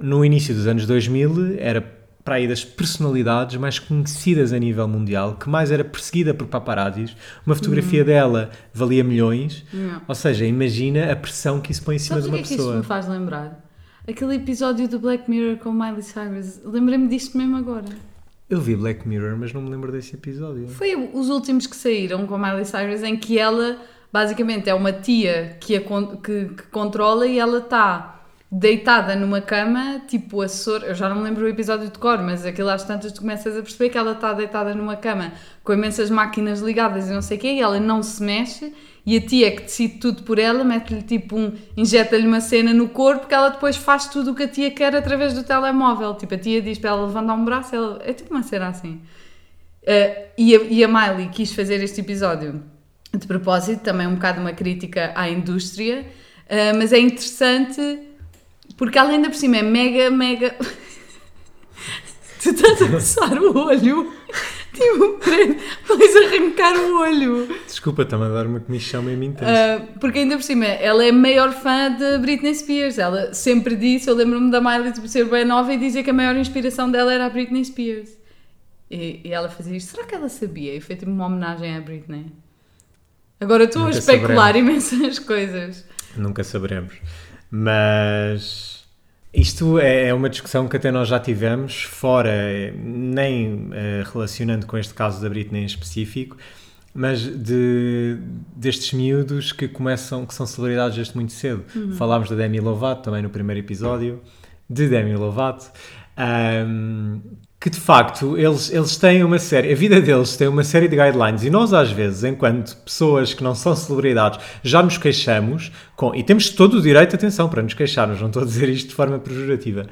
no 0.00 0.24
início 0.24 0.54
dos 0.54 0.66
anos 0.66 0.86
2000 0.86 1.56
era 1.58 1.80
para 2.24 2.36
aí 2.36 2.46
das 2.46 2.64
personalidades 2.64 3.56
mais 3.56 3.80
conhecidas 3.80 4.52
a 4.52 4.58
nível 4.58 4.86
mundial, 4.86 5.34
que 5.34 5.48
mais 5.48 5.72
era 5.72 5.82
perseguida 5.82 6.32
por 6.32 6.46
paparazzis. 6.46 7.16
Uma 7.44 7.56
fotografia 7.56 8.04
dela 8.04 8.50
valia 8.72 9.02
milhões. 9.02 9.64
Não. 9.72 10.00
Ou 10.06 10.14
seja, 10.14 10.46
imagina 10.46 11.10
a 11.10 11.16
pressão 11.16 11.60
que 11.60 11.72
isso 11.72 11.82
põe 11.82 11.96
em 11.96 11.98
cima 11.98 12.20
Sabes 12.20 12.24
de 12.24 12.30
uma 12.30 12.38
que 12.38 12.44
é 12.44 12.46
que 12.46 12.56
pessoa. 12.56 12.76
me 12.76 12.82
faz 12.84 13.08
lembrar? 13.08 13.68
Aquele 14.06 14.36
episódio 14.36 14.86
do 14.86 15.00
Black 15.00 15.28
Mirror 15.28 15.56
com 15.56 15.72
Miley 15.72 16.02
Cyrus. 16.02 16.60
Lembrei-me 16.64 17.08
disto 17.08 17.36
mesmo 17.36 17.56
agora. 17.56 17.86
Eu 18.52 18.60
vi 18.60 18.76
Black 18.76 19.08
Mirror, 19.08 19.34
mas 19.38 19.50
não 19.54 19.62
me 19.62 19.70
lembro 19.70 19.90
desse 19.90 20.14
episódio. 20.14 20.68
Foi 20.68 20.94
os 21.14 21.30
últimos 21.30 21.66
que 21.66 21.74
saíram 21.74 22.26
com 22.26 22.36
Miley 22.36 22.66
Cyrus 22.66 23.02
em 23.02 23.16
que 23.16 23.38
ela 23.38 23.78
basicamente 24.12 24.68
é 24.68 24.74
uma 24.74 24.92
tia 24.92 25.56
que, 25.58 25.74
a 25.74 25.80
que, 25.80 26.44
que 26.54 26.62
controla 26.70 27.26
e 27.26 27.38
ela 27.38 27.60
está 27.60 28.21
deitada 28.54 29.16
numa 29.16 29.40
cama, 29.40 30.02
tipo 30.06 30.42
assessor. 30.42 30.82
Eu 30.84 30.94
já 30.94 31.08
não 31.08 31.16
me 31.16 31.22
lembro 31.22 31.46
o 31.46 31.48
episódio 31.48 31.88
de 31.88 31.98
cor, 31.98 32.18
mas 32.18 32.44
aquilo 32.44 32.68
às 32.68 32.84
tantas 32.84 33.10
tu 33.10 33.22
começas 33.22 33.56
a 33.56 33.62
perceber 33.62 33.88
que 33.88 33.96
ela 33.96 34.12
está 34.12 34.34
deitada 34.34 34.74
numa 34.74 34.94
cama 34.94 35.32
com 35.64 35.72
imensas 35.72 36.10
máquinas 36.10 36.60
ligadas 36.60 37.08
e 37.08 37.12
não 37.14 37.22
sei 37.22 37.38
o 37.38 37.40
quê, 37.40 37.54
e 37.54 37.60
ela 37.62 37.80
não 37.80 38.02
se 38.02 38.22
mexe. 38.22 38.74
E 39.06 39.16
a 39.16 39.20
tia 39.20 39.50
que 39.50 39.62
decide 39.62 39.98
tudo 39.98 40.22
por 40.22 40.38
ela, 40.38 40.62
mete-lhe 40.62 41.02
tipo 41.02 41.36
um. 41.36 41.54
injeta-lhe 41.76 42.26
uma 42.26 42.40
cena 42.42 42.74
no 42.74 42.90
corpo 42.90 43.26
que 43.26 43.34
ela 43.34 43.48
depois 43.48 43.74
faz 43.74 44.06
tudo 44.06 44.32
o 44.32 44.34
que 44.34 44.42
a 44.42 44.48
tia 44.48 44.70
quer 44.70 44.94
através 44.94 45.32
do 45.32 45.42
telemóvel. 45.42 46.14
Tipo, 46.14 46.34
a 46.34 46.38
tia 46.38 46.60
diz 46.60 46.78
para 46.78 46.90
ela 46.90 47.06
levantar 47.06 47.34
um 47.34 47.44
braço, 47.44 47.74
ela, 47.74 48.00
é 48.04 48.12
tipo 48.12 48.32
uma 48.32 48.42
cena 48.42 48.68
assim. 48.68 49.00
Uh, 49.82 50.28
e, 50.36 50.54
a, 50.54 50.60
e 50.60 50.84
a 50.84 50.88
Miley 50.88 51.30
quis 51.30 51.52
fazer 51.52 51.82
este 51.82 52.02
episódio 52.02 52.62
de 53.12 53.26
propósito, 53.26 53.82
também 53.82 54.06
um 54.06 54.14
bocado 54.14 54.40
uma 54.40 54.52
crítica 54.52 55.12
à 55.16 55.28
indústria, 55.28 56.06
uh, 56.46 56.78
mas 56.78 56.92
é 56.92 56.98
interessante 56.98 58.11
porque 58.82 58.98
ela 58.98 59.10
ainda 59.10 59.30
por 59.30 59.36
cima 59.36 59.58
é 59.58 59.62
mega, 59.62 60.10
mega. 60.10 60.56
tu 62.42 62.50
estás 62.50 62.82
a 62.82 62.88
coçar 62.88 63.40
o 63.40 63.56
olho, 63.56 64.12
tipo, 64.74 65.20
vais 65.86 66.16
arrancar 66.16 66.74
o 66.74 66.98
olho. 66.98 67.56
Desculpa, 67.64 68.02
está-me 68.02 68.24
a 68.24 68.28
dar 68.30 68.44
uma 68.44 68.58
comichão 68.58 69.00
mesmo 69.00 69.22
intensa. 69.22 69.52
Uh, 69.52 69.98
porque 70.00 70.18
ainda 70.18 70.36
por 70.36 70.42
cima, 70.42 70.66
ela 70.66 71.04
é 71.04 71.10
a 71.10 71.12
maior 71.12 71.52
fã 71.52 71.94
de 71.94 72.18
Britney 72.18 72.52
Spears. 72.56 72.98
Ela 72.98 73.32
sempre 73.32 73.76
disse, 73.76 74.10
eu 74.10 74.16
lembro-me 74.16 74.50
da 74.50 74.60
Miley 74.60 74.90
tipo, 74.90 75.06
ser 75.06 75.26
bem 75.26 75.44
nova 75.44 75.72
e 75.72 75.78
dizer 75.78 76.02
que 76.02 76.10
a 76.10 76.12
maior 76.12 76.34
inspiração 76.34 76.90
dela 76.90 77.14
era 77.14 77.26
a 77.26 77.30
Britney 77.30 77.64
Spears. 77.64 78.10
E, 78.90 79.20
e 79.22 79.32
ela 79.32 79.48
fazia 79.48 79.76
isto. 79.76 79.92
Será 79.92 80.08
que 80.08 80.14
ela 80.16 80.28
sabia? 80.28 80.74
E 80.74 80.80
foi 80.80 80.96
tipo 80.96 81.08
uma 81.12 81.26
homenagem 81.26 81.76
à 81.76 81.80
Britney. 81.80 82.26
Agora 83.38 83.62
estou 83.62 83.86
a 83.86 83.90
especular 83.90 84.56
imensas 84.56 85.20
coisas. 85.20 85.86
Nunca 86.16 86.42
saberemos. 86.42 86.94
Mas 87.54 88.82
isto 89.32 89.78
é 89.78 90.08
é 90.08 90.14
uma 90.14 90.30
discussão 90.30 90.66
que 90.66 90.74
até 90.74 90.90
nós 90.90 91.06
já 91.08 91.20
tivemos, 91.20 91.82
fora, 91.82 92.72
nem 92.82 93.68
eh, 93.72 94.02
relacionando 94.10 94.66
com 94.66 94.78
este 94.78 94.94
caso 94.94 95.20
da 95.20 95.28
Britney 95.28 95.60
em 95.62 95.66
específico, 95.66 96.38
mas 96.94 97.20
de, 97.20 98.16
destes 98.56 98.94
miúdos 98.94 99.52
que 99.52 99.68
começam, 99.68 100.24
que 100.24 100.32
são 100.34 100.46
celebridades 100.46 100.96
desde 100.96 101.14
muito 101.14 101.32
cedo. 101.32 101.62
Falámos 101.96 102.30
da 102.30 102.36
Demi 102.36 102.58
Lovato 102.58 103.02
também 103.02 103.22
no 103.22 103.28
primeiro 103.28 103.60
episódio, 103.60 104.22
de 104.68 104.88
Demi 104.88 105.14
Lovato. 105.14 105.70
ahm, 106.16 107.20
que 107.62 107.70
de 107.70 107.78
facto 107.78 108.36
eles, 108.36 108.72
eles 108.72 108.96
têm 108.96 109.22
uma 109.22 109.38
série, 109.38 109.70
a 109.70 109.76
vida 109.76 110.00
deles 110.00 110.36
tem 110.36 110.48
uma 110.48 110.64
série 110.64 110.88
de 110.88 110.96
guidelines 110.96 111.44
e 111.44 111.48
nós 111.48 111.72
às 111.72 111.92
vezes, 111.92 112.24
enquanto 112.24 112.76
pessoas 112.78 113.34
que 113.34 113.44
não 113.44 113.54
são 113.54 113.76
celebridades, 113.76 114.40
já 114.64 114.82
nos 114.82 114.98
queixamos 114.98 115.70
com, 115.94 116.12
e 116.12 116.24
temos 116.24 116.50
todo 116.50 116.78
o 116.78 116.82
direito, 116.82 117.14
atenção, 117.14 117.48
para 117.48 117.62
nos 117.62 117.72
queixarmos, 117.72 118.20
não 118.20 118.26
estou 118.26 118.42
a 118.42 118.44
dizer 118.44 118.68
isto 118.68 118.88
de 118.88 118.94
forma 118.96 119.16
pejorativa, 119.20 119.86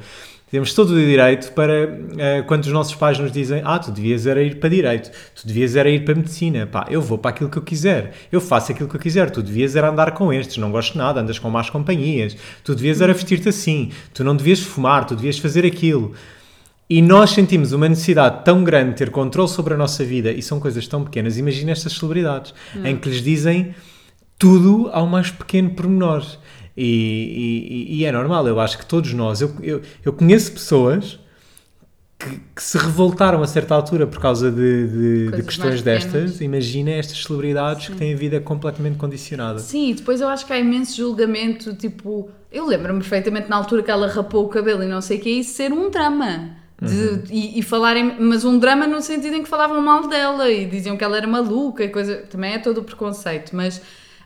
temos 0.51 0.75
todo 0.75 0.91
o 0.91 0.99
direito 0.99 1.53
para, 1.53 1.97
eh, 2.19 2.43
quando 2.45 2.65
os 2.65 2.73
nossos 2.73 2.97
pais 2.97 3.21
nos 3.21 3.31
dizem 3.31 3.63
ah, 3.65 3.79
tu 3.79 3.93
devias 3.93 4.27
era 4.27 4.43
ir 4.43 4.59
para 4.59 4.69
Direito, 4.69 5.13
tu 5.37 5.47
devias 5.47 5.77
era 5.77 5.89
ir 5.89 6.05
para 6.05 6.17
Medicina, 6.17 6.67
pá, 6.67 6.89
eu 6.91 7.01
vou 7.01 7.19
para 7.19 7.31
aquilo 7.31 7.49
que 7.49 7.57
eu 7.57 7.63
quiser, 7.63 8.15
eu 8.33 8.41
faço 8.41 8.73
aquilo 8.73 8.89
que 8.89 8.97
eu 8.97 9.01
quiser, 9.01 9.31
tu 9.31 9.45
devias 9.45 9.77
era 9.77 9.89
andar 9.89 10.11
com 10.11 10.33
estes, 10.33 10.57
não 10.57 10.73
gosto 10.73 10.95
de 10.95 10.99
nada, 10.99 11.21
andas 11.21 11.39
com 11.39 11.49
más 11.49 11.71
companhias, 11.71 12.37
tu 12.65 12.75
devias 12.75 13.01
era 13.01 13.13
vestir-te 13.13 13.49
assim, 13.49 13.93
tu 14.13 14.25
não 14.25 14.35
devias 14.35 14.59
fumar, 14.59 15.07
tu 15.07 15.15
devias 15.15 15.39
fazer 15.39 15.65
aquilo. 15.65 16.17
E 16.91 17.01
nós 17.01 17.31
sentimos 17.31 17.71
uma 17.73 17.89
necessidade 17.89 18.45
tão 18.45 18.65
grande 18.65 18.91
de 18.91 18.97
ter 18.97 19.11
controle 19.11 19.49
sobre 19.49 19.75
a 19.75 19.77
nossa 19.77 20.05
vida 20.05 20.33
e 20.33 20.43
são 20.43 20.59
coisas 20.59 20.89
tão 20.89 21.05
pequenas. 21.05 21.39
Imagina 21.39 21.71
estas 21.71 21.93
celebridades 21.93 22.53
em 22.85 22.97
que 22.97 23.09
lhes 23.09 23.23
dizem 23.23 23.73
tudo 24.37 24.91
ao 24.93 25.07
mais 25.07 25.31
pequeno 25.31 25.71
pormenor. 25.71 26.27
E, 26.77 27.87
e- 27.91 27.99
e 27.99 28.05
é 28.05 28.11
normal, 28.11 28.47
eu 28.49 28.59
acho 28.59 28.77
que 28.79 28.87
todos 28.87 29.13
nós, 29.13 29.41
eu, 29.41 29.55
eu, 29.63 29.83
eu 30.05 30.13
conheço 30.13 30.51
pessoas 30.53 31.21
que, 32.19 32.41
que 32.57 32.63
se 32.63 32.77
revoltaram 32.77 33.43
a 33.43 33.47
certa 33.47 33.75
altura 33.75 34.07
por 34.07 34.19
causa 34.21 34.51
de, 34.51 34.89
de- 34.89 35.31
de 35.37 35.43
questões 35.45 35.83
destas. 35.83 36.41
Imagina 36.41 36.91
estas 36.91 37.23
celebridades 37.23 37.89
que 37.89 37.95
têm 37.97 38.15
a 38.15 38.17
vida 38.17 38.41
completamente 38.41 38.97
condicionada. 38.97 39.59
Sim, 39.61 39.95
depois 39.95 40.21
eu 40.21 40.29
acho 40.29 40.45
que 40.47 40.53
há 40.53 40.59
imenso 40.59 40.97
julgamento, 40.97 41.75
tipo, 41.75 42.29
eu 42.51 42.67
lembro-me 42.67 42.99
perfeitamente 43.01 43.49
na 43.49 43.57
altura 43.57 43.83
que 43.83 43.91
ela 43.91 44.07
rapou 44.09 44.45
o 44.45 44.49
cabelo 44.49 44.83
e 44.83 44.87
não 44.89 45.01
sei 45.01 45.19
o 45.19 45.21
que, 45.21 45.31
isso 45.31 45.55
ser 45.55 45.73
um 45.73 45.89
drama. 45.91 46.59
De- 46.81 47.23
e, 47.31 47.59
e 47.59 47.63
falarem, 47.63 48.17
mas 48.19 48.45
um 48.45 48.59
drama 48.59 48.87
no 48.87 49.01
sentido 49.03 49.35
em 49.37 49.43
que 49.43 49.49
falavam 49.49 49.81
mal 49.83 50.09
dela 50.09 50.51
e 50.51 50.65
diziam 50.65 50.97
que 50.97 51.05
ela 51.05 51.17
era 51.17 51.27
maluca 51.27 51.85
e 51.85 51.89
coisa, 51.89 52.17
também 52.31 52.55
é 52.55 52.59
todo 52.59 52.79
o 52.79 52.85
preconceito, 52.85 53.55
mas 53.55 53.83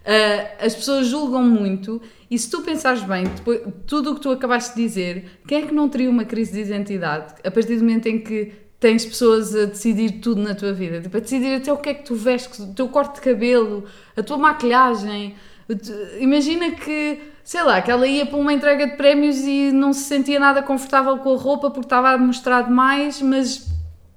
ah, 0.07 0.65
as 0.65 0.75
pessoas 0.75 1.07
julgam 1.09 1.43
muito 1.43 2.01
e 2.31 2.39
se 2.39 2.49
tu 2.51 2.63
pensares 2.63 3.03
bem, 3.03 3.25
depois, 3.25 3.61
tudo 3.87 4.13
o 4.13 4.15
que 4.15 4.21
tu 4.21 4.31
acabaste 4.31 4.75
de 4.77 4.83
dizer, 4.83 5.25
quem 5.49 5.63
é 5.63 5.67
que 5.67 5.75
não 5.75 5.89
teria 5.89 6.09
uma 6.09 6.25
crise 6.25 6.53
de 6.53 6.61
identidade 6.61 7.35
a 7.43 7.51
partir 7.51 7.77
do 7.77 7.81
momento 7.85 8.07
em 8.07 8.19
que 8.21 8.53
tens 8.79 9.05
pessoas 9.05 9.55
a 9.57 9.65
decidir 9.65 10.21
tudo 10.21 10.43
na 10.43 10.55
tua 10.55 10.73
vida, 10.73 11.01
tipo, 11.01 11.17
a 11.17 11.21
decidir 11.21 11.57
até 11.57 11.73
o 11.73 11.77
que 11.79 11.89
é 11.89 11.95
que 11.95 12.05
tu 12.05 12.15
vestes, 12.15 12.59
o 12.61 12.75
teu 12.75 12.87
corte 12.89 13.15
de 13.17 13.21
cabelo, 13.23 13.85
a 14.17 14.23
tua 14.23 14.37
maquilhagem. 14.37 15.35
Imagina 16.21 16.71
que, 16.73 17.19
sei 17.45 17.63
lá, 17.63 17.81
que 17.83 17.91
ela 17.91 18.07
ia 18.07 18.25
para 18.25 18.39
uma 18.39 18.53
entrega 18.53 18.87
de 18.87 18.97
prémios 18.97 19.37
e 19.41 19.71
não 19.71 19.93
se 19.93 20.05
sentia 20.05 20.41
nada 20.41 20.63
confortável 20.63 21.19
com 21.19 21.35
a 21.35 21.39
roupa 21.39 21.71
porque 21.71 21.87
estava 21.87 22.11
a 22.11 22.19
mostrar 22.19 22.63
demais, 22.63 23.21
mas 23.21 23.71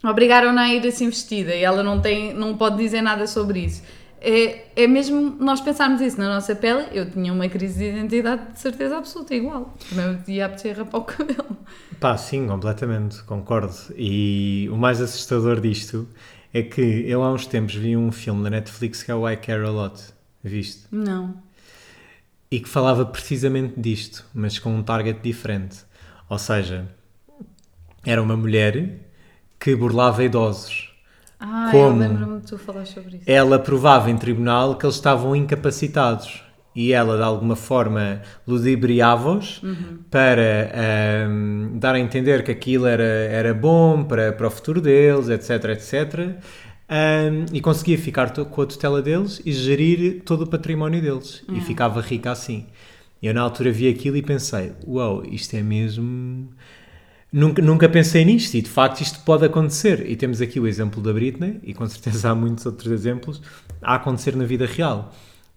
obrigaram-na 0.03 0.61
a 0.61 0.73
ir 0.73 0.87
assim 0.87 1.07
vestida 1.07 1.53
e 1.53 1.61
ela 1.61 1.83
não, 1.83 1.99
tem, 1.99 2.33
não 2.33 2.55
pode 2.55 2.77
dizer 2.77 3.01
nada 3.01 3.27
sobre 3.27 3.59
isso. 3.65 3.83
É, 4.19 4.65
é 4.75 4.87
mesmo 4.87 5.37
nós 5.39 5.61
pensarmos 5.61 6.01
isso 6.01 6.17
na 6.17 6.27
nossa 6.27 6.55
pele. 6.55 6.85
Eu 6.91 7.09
tinha 7.09 7.31
uma 7.31 7.47
crise 7.49 7.77
de 7.77 7.89
identidade 7.89 8.53
de 8.53 8.59
certeza 8.59 8.97
absoluta, 8.97 9.35
igual. 9.35 9.77
Também 9.89 10.19
ia 10.27 10.47
apetecer 10.47 10.75
rapar 10.75 11.01
o 11.01 11.03
cabelo. 11.03 11.57
Pá, 11.99 12.17
sim, 12.17 12.47
completamente, 12.47 13.21
concordo. 13.23 13.75
E 13.95 14.67
o 14.71 14.77
mais 14.77 15.01
assustador 15.01 15.59
disto 15.59 16.07
é 16.53 16.63
que 16.63 16.81
eu 16.81 17.21
há 17.21 17.31
uns 17.31 17.45
tempos 17.45 17.75
vi 17.75 17.95
um 17.95 18.11
filme 18.11 18.43
da 18.43 18.49
Netflix 18.49 19.03
que 19.03 19.11
é 19.11 19.15
o 19.15 19.29
I 19.29 19.37
Care 19.37 19.65
A 19.65 19.69
Lot, 19.69 20.01
viste? 20.43 20.85
Não. 20.91 21.46
E 22.49 22.59
que 22.59 22.69
falava 22.69 23.05
precisamente 23.05 23.73
disto, 23.79 24.25
mas 24.33 24.57
com 24.57 24.73
um 24.75 24.81
target 24.83 25.19
diferente. 25.21 25.79
Ou 26.29 26.37
seja, 26.39 26.87
era 28.05 28.21
uma 28.21 28.37
mulher 28.37 28.99
que 29.59 29.75
burlava 29.75 30.23
idosos. 30.23 30.93
Ah, 31.39 31.67
Como? 31.71 32.01
eu 32.01 32.09
lembro-me 32.09 32.39
de 32.41 32.47
tu 32.47 32.57
falar 32.57 32.85
sobre 32.85 33.17
isso. 33.17 33.25
Ela 33.29 33.59
provava 33.59 34.09
em 34.09 34.17
tribunal 34.17 34.75
que 34.77 34.85
eles 34.85 34.95
estavam 34.95 35.35
incapacitados. 35.35 36.43
e 36.75 36.93
ela 36.93 37.17
de 37.17 37.23
alguma 37.23 37.55
forma 37.55 38.21
ludibriava-os 38.47 39.61
para 40.11 40.71
ahm, 41.25 41.77
dar 41.79 41.95
a 41.95 41.99
entender 41.99 42.43
que 42.43 42.51
aquilo 42.51 42.85
era, 42.85 43.03
era 43.03 43.51
bom 43.53 44.03
para, 44.03 44.31
para 44.31 44.47
o 44.47 44.51
futuro 44.51 44.79
deles, 44.79 45.27
etc, 45.29 45.65
etc. 45.71 46.37
Ahm, 46.89 47.45
e 47.51 47.59
conseguia 47.59 47.97
ficar 47.97 48.31
com 48.31 48.61
a 48.61 48.65
tutela 48.65 49.01
deles 49.01 49.41
e 49.45 49.51
gerir 49.51 50.21
todo 50.23 50.43
o 50.43 50.47
património 50.47 51.01
deles. 51.01 51.43
E 51.51 51.59
ficava 51.61 51.99
rica 52.01 52.31
assim. 52.31 52.65
E 53.21 53.27
eu 53.27 53.33
na 53.33 53.41
altura 53.41 53.71
vi 53.71 53.89
aquilo 53.89 54.15
e 54.15 54.21
pensei, 54.21 54.73
uau, 54.85 55.23
isto 55.25 55.55
é 55.55 55.61
mesmo... 55.61 56.49
Nunca, 57.31 57.61
nunca 57.61 57.89
pensei 57.89 58.23
nisto 58.23 58.55
e 58.55 58.61
de 58.61 58.69
facto 58.69 59.01
isto 59.01 59.19
pode 59.21 59.45
acontecer. 59.45 60.09
E 60.09 60.15
temos 60.15 60.41
aqui 60.41 60.59
o 60.59 60.67
exemplo 60.67 61.01
da 61.01 61.11
Britney, 61.11 61.59
e 61.63 61.73
com 61.73 61.85
certeza 61.89 62.29
há 62.29 62.35
muitos 62.35 62.65
outros 62.65 62.91
exemplos 62.91 63.41
a 63.81 63.95
acontecer 63.95 64.35
na 64.35 64.45
vida 64.45 64.65
real. 64.65 65.13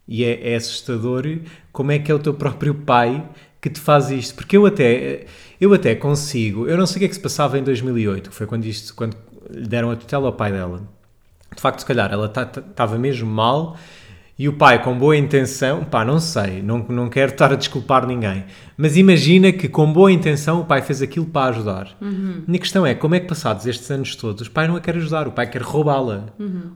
E 0.09 0.25
é, 0.25 0.53
é 0.53 0.57
assustador 0.57 1.25
como 1.71 1.93
é 1.93 1.99
que 2.01 2.11
é 2.11 2.15
o 2.15 2.19
teu 2.19 2.35
próprio 2.35 2.75
pai 2.75 3.29
que 3.61 3.71
te 3.71 3.79
faz 3.79 4.11
isto. 4.11 4.35
Porque 4.35 4.57
eu 4.57 4.67
até, 4.67 5.27
eu 5.61 5.73
até 5.73 5.95
consigo, 5.95 6.67
eu 6.67 6.77
não 6.77 6.87
sei 6.87 6.97
o 6.97 6.99
que 7.01 7.05
é 7.05 7.09
que 7.09 7.15
se 7.15 7.21
passava 7.21 7.57
em 7.57 7.63
2008, 7.63 8.31
que 8.31 8.37
foi 8.37 8.47
quando, 8.47 8.65
isto, 8.65 8.95
quando 8.95 9.17
lhe 9.49 9.69
deram 9.69 9.91
a 9.93 9.97
tutela 9.97 10.27
ao 10.27 10.33
pai 10.33 10.51
dela. 10.51 10.83
De 11.55 11.61
facto, 11.61 11.81
se 11.81 11.87
calhar 11.87 12.13
ela 12.13 12.27
estava 12.27 12.99
mesmo 12.99 13.31
mal 13.31 13.77
e 14.41 14.49
o 14.49 14.55
pai, 14.55 14.83
com 14.83 14.99
boa 14.99 15.15
intenção, 15.15 15.85
pá, 15.85 16.03
não 16.03 16.19
sei, 16.19 16.63
não, 16.63 16.79
não 16.89 17.11
quero 17.11 17.33
estar 17.33 17.53
a 17.53 17.57
desculpar 17.57 18.07
ninguém, 18.07 18.47
mas 18.75 18.97
imagina 18.97 19.53
que 19.53 19.69
com 19.69 19.93
boa 19.93 20.11
intenção 20.11 20.63
o 20.63 20.65
pai 20.65 20.81
fez 20.81 21.03
aquilo 21.03 21.27
para 21.27 21.51
ajudar. 21.51 21.95
A 22.47 22.51
minha 22.51 22.59
questão 22.59 22.87
é, 22.87 22.95
como 22.95 23.15
é 23.15 23.21
que 23.21 23.27
passados 23.27 23.67
estes 23.67 23.91
anos 23.91 24.17
todos, 24.17 24.47
o 24.47 24.51
pai 24.51 24.67
não 24.67 24.77
a 24.77 24.81
quer 24.81 24.97
ajudar, 24.97 25.29
o 25.29 25.33
pai 25.33 25.47
quer 25.47 25.61
roubá-la. 25.61 26.29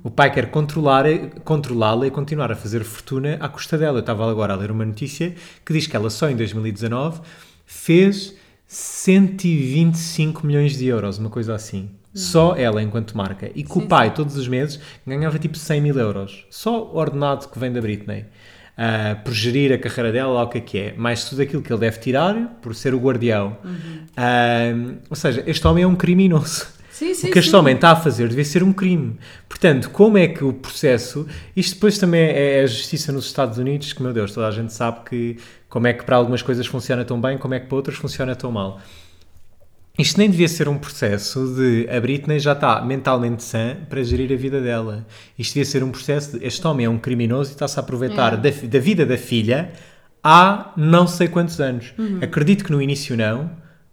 O 0.03 0.11
pai 0.11 0.31
quer 0.31 0.51
controlá-la 0.51 2.07
e 2.07 2.11
continuar 2.11 2.53
a 2.53 2.55
fazer 2.55 2.85
fortuna 2.85 3.39
à 3.41 3.49
custa 3.49 3.79
dela. 3.79 3.97
Eu 3.97 4.01
estava 4.01 4.31
agora 4.31 4.53
a 4.53 4.57
ler 4.57 4.71
uma 4.71 4.85
notícia 4.85 5.35
que 5.65 5.73
diz 5.73 5.87
que 5.87 5.97
ela 5.97 6.11
só 6.11 6.29
em 6.29 6.37
2019 6.37 7.23
fez 7.65 8.37
125 8.67 10.47
milhões 10.47 10.77
de 10.77 10.85
euros, 10.85 11.17
uma 11.17 11.31
coisa 11.31 11.55
assim. 11.55 11.89
Só 12.15 12.55
ela 12.57 12.83
enquanto 12.83 13.17
marca. 13.17 13.51
E 13.55 13.65
que 13.65 13.79
o 13.79 13.83
pai, 13.83 14.15
todos 14.15 14.37
os 14.37 14.47
meses, 14.47 14.79
ganhava 15.07 15.39
tipo 15.39 15.59
100 15.59 15.81
mil 15.81 15.99
euros. 15.99 16.47
Só 16.49 16.85
o 16.85 16.97
ordenado 16.97 17.49
que 17.49 17.59
vem 17.59 17.73
da 17.73 17.81
Britney. 17.81 18.27
Ah, 18.77 19.17
por 19.25 19.33
gerir 19.33 19.73
a 19.73 19.79
carreira 19.79 20.11
dela, 20.11 20.33
lá 20.33 20.43
o 20.43 20.49
que 20.49 20.59
é 20.59 20.61
que 20.61 20.79
é. 20.79 20.95
Mais 20.97 21.29
tudo 21.29 21.43
aquilo 21.43 21.63
que 21.63 21.73
ele 21.73 21.81
deve 21.81 21.99
tirar 21.99 22.59
por 22.63 22.75
ser 22.75 22.95
o 22.95 22.99
guardião. 22.99 23.57
Ah, 24.17 24.73
ou 25.11 25.17
seja, 25.17 25.43
este 25.47 25.67
homem 25.67 25.85
é 25.85 25.87
um 25.87 25.97
criminoso. 25.97 26.67
Sim, 26.91 27.13
sim, 27.13 27.27
o 27.27 27.33
que 27.33 27.41
este 27.41 27.51
sim. 27.51 27.57
homem 27.57 27.75
está 27.75 27.91
a 27.91 27.97
fazer 27.97 28.29
devia 28.29 28.45
ser 28.45 28.63
um 28.63 28.73
crime. 28.73 29.19
Portanto, 29.49 29.91
como 29.91 30.17
é 30.17 30.29
que 30.29 30.45
o 30.45 30.53
processo. 30.53 31.27
Isto 31.57 31.75
depois 31.75 31.99
também 31.99 32.23
é 32.23 32.61
a 32.63 32.67
justiça 32.69 33.11
nos 33.11 33.27
Estados 33.27 33.59
Unidos, 33.59 33.93
que, 33.93 34.01
meu 34.01 34.13
Deus, 34.13 34.33
toda 34.33 34.47
a 34.47 34.53
gente 34.53 34.73
sabe 34.73 35.01
que 35.09 35.37
como 35.69 35.89
é 35.89 35.93
que 35.93 36.05
para 36.05 36.15
algumas 36.15 36.41
coisas 36.41 36.65
funciona 36.69 37.05
tão 37.05 37.21
bem, 37.21 37.37
como 37.37 37.53
é 37.53 37.59
que 37.59 37.67
para 37.67 37.75
outras 37.75 37.97
funciona 37.97 38.37
tão 38.37 38.53
mal. 38.53 38.81
Isto 39.97 40.19
nem 40.19 40.29
devia 40.29 40.49
ser 40.49 40.69
um 40.69 40.77
processo 40.77 41.55
de 41.55 41.89
a 41.89 42.01
Britney 42.01 42.41
já 42.41 42.53
está 42.53 42.83
mentalmente 42.85 43.45
sã 43.45 43.77
para 43.89 44.03
gerir 44.03 44.33
a 44.33 44.37
vida 44.37 44.61
dela. 44.61 45.07
Isto 45.39 45.55
devia 45.55 45.65
ser 45.65 45.85
um 45.85 45.91
processo 45.93 46.37
de 46.39 46.45
este 46.45 46.67
homem 46.67 46.87
é 46.87 46.89
um 46.91 46.99
criminoso 46.99 47.51
e 47.51 47.55
está-se 47.55 47.79
a 47.79 47.83
aproveitar 47.83 48.37
da, 48.37 48.51
fi- 48.51 48.67
da 48.67 48.79
vida 48.81 49.07
da 49.07 49.17
filha 49.17 49.71
há 50.23 50.73
não 50.77 51.07
sei 51.07 51.29
quantos 51.29 51.61
anos. 51.61 51.95
Acredito 52.21 52.65
que 52.65 52.73
no 52.73 52.83
início 52.83 53.17
não, 53.17 53.51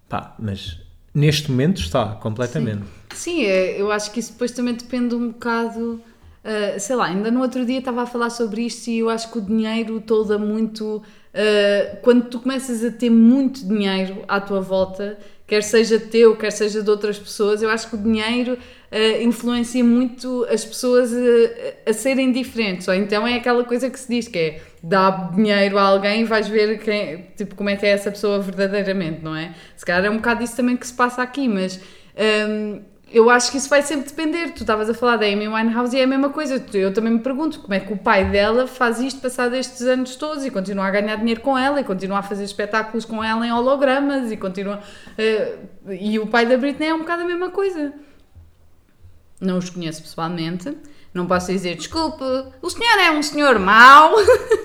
pá, 0.10 0.36
mas 0.39 0.79
neste 1.13 1.51
momento 1.51 1.79
está 1.81 2.05
completamente. 2.15 2.84
Sim, 3.13 3.43
é, 3.46 3.79
eu 3.79 3.91
acho 3.91 4.12
que 4.12 4.20
isso 4.20 4.31
depois 4.31 4.51
também 4.51 4.74
depende 4.74 5.13
um 5.13 5.27
bocado. 5.27 6.01
ah, 6.43 6.79
sei 6.79 6.96
lá, 6.96 7.05
ainda 7.08 7.29
no 7.29 7.41
outro 7.41 7.63
dia 7.63 7.77
estava 7.77 8.01
a 8.01 8.05
falar 8.08 8.31
sobre 8.31 8.62
isto 8.63 8.88
e 8.89 8.98
eu 9.00 9.10
acho 9.10 9.31
que 9.31 9.38
o 9.38 9.41
dinheiro 9.41 10.01
todo 10.01 10.34
é 10.34 10.38
muito. 10.39 11.03
ah, 11.31 11.98
quando 12.01 12.24
tu 12.27 12.39
começas 12.39 12.84
a 12.84 12.89
ter 12.89 13.12
muito 13.12 13.67
dinheiro 13.67 14.24
à 14.27 14.39
tua 14.41 14.62
volta, 14.62 15.20
quer 15.51 15.63
seja 15.63 16.00
teu, 16.00 16.34
quer 16.38 16.50
seja 16.50 16.81
de 16.81 16.89
outras 16.89 17.20
pessoas, 17.20 17.62
eu 17.62 17.70
acho 17.70 17.89
que 17.89 17.96
o 17.96 17.98
dinheiro 17.98 18.58
ah, 18.89 19.22
influencia 19.22 19.84
muito 19.84 20.48
as 20.50 20.63
pessoas 20.63 21.12
a, 21.13 21.89
a 21.89 21.91
serem 21.91 22.31
diferentes. 22.31 22.88
Ou 22.88 22.93
então 22.93 23.27
é 23.27 23.36
aquela 23.36 23.65
coisa 23.65 23.89
que 23.89 24.00
se 24.00 24.08
diz 24.08 24.29
que 24.29 24.39
é 24.39 24.62
dá 24.81 25.10
dinheiro 25.36 25.77
a 25.77 25.81
alguém 25.81 26.22
e 26.22 26.24
vais 26.24 26.48
ver 26.48 26.79
quem, 26.79 27.27
tipo, 27.36 27.53
como 27.53 27.70
é 27.70 27.75
que 27.75 27.86
é 27.86 27.89
essa 27.89 28.10
pessoa 28.10 28.39
verdadeiramente, 28.39 29.22
não 29.22 29.36
é? 29.36 29.53
Se 29.75 29.86
calhar 29.86 30.05
é 30.05 30.10
um 30.10 30.15
bocado 30.15 30.41
isso 30.41 30.55
também 30.55 30.77
que 30.77 30.88
se 30.88 30.93
passa 30.93 31.22
aqui, 31.22 31.50
mas. 31.50 31.81
hum, 32.48 32.81
eu 33.13 33.30
acho 33.30 33.51
que 33.51 33.58
isso 33.58 33.70
vai 33.70 33.82
sempre 33.82 34.08
depender. 34.08 34.51
Tu 34.51 34.62
estavas 34.63 34.89
a 34.89 34.94
falar 34.94 35.18
da 35.18 35.25
Amy 35.25 35.48
Winehouse 35.48 35.96
e 35.96 36.00
é 36.00 36.03
a 36.03 36.08
mesma 36.08 36.30
coisa. 36.30 36.63
Eu 36.74 36.94
também 36.94 37.13
me 37.13 37.20
pergunto 37.20 37.60
como 37.60 37.74
é 37.74 37.80
que 37.80 37.91
o 37.94 37.98
pai 37.98 38.30
dela 38.30 38.68
faz 38.68 39.00
isto 39.00 39.20
passado 39.22 39.56
estes 39.56 39.82
anos 39.82 40.15
todos 40.15 40.46
e 40.46 40.50
continua 40.51 40.86
a 40.86 40.91
ganhar 40.91 41.15
dinheiro 41.18 41.41
com 41.41 41.58
ela 41.58 41.80
e 41.82 41.84
continua 41.84 42.20
a 42.20 42.24
fazer 42.24 42.44
espetáculos 42.44 43.03
com 43.06 43.24
ela 43.24 43.46
em 43.46 43.51
hologramas 43.51 44.32
e 44.32 44.38
continua. 44.38 44.80
eh, 45.18 45.56
e 45.89 46.18
o 46.20 46.27
pai 46.27 46.46
da 46.46 46.58
Britney 46.58 46.88
é 46.89 46.94
um 46.94 47.00
bocado 47.00 47.24
a 47.24 47.25
mesma 47.25 47.50
coisa. 47.50 47.94
Não 49.39 49.58
os 49.58 49.70
conheço 49.70 50.03
pessoalmente, 50.03 50.77
não 51.13 51.25
posso 51.25 51.51
dizer 51.51 51.75
desculpe, 51.75 52.24
o 52.62 52.70
senhor 52.70 53.00
é 53.00 53.10
um 53.12 53.24
senhor 53.24 53.58
mau, 53.58 54.13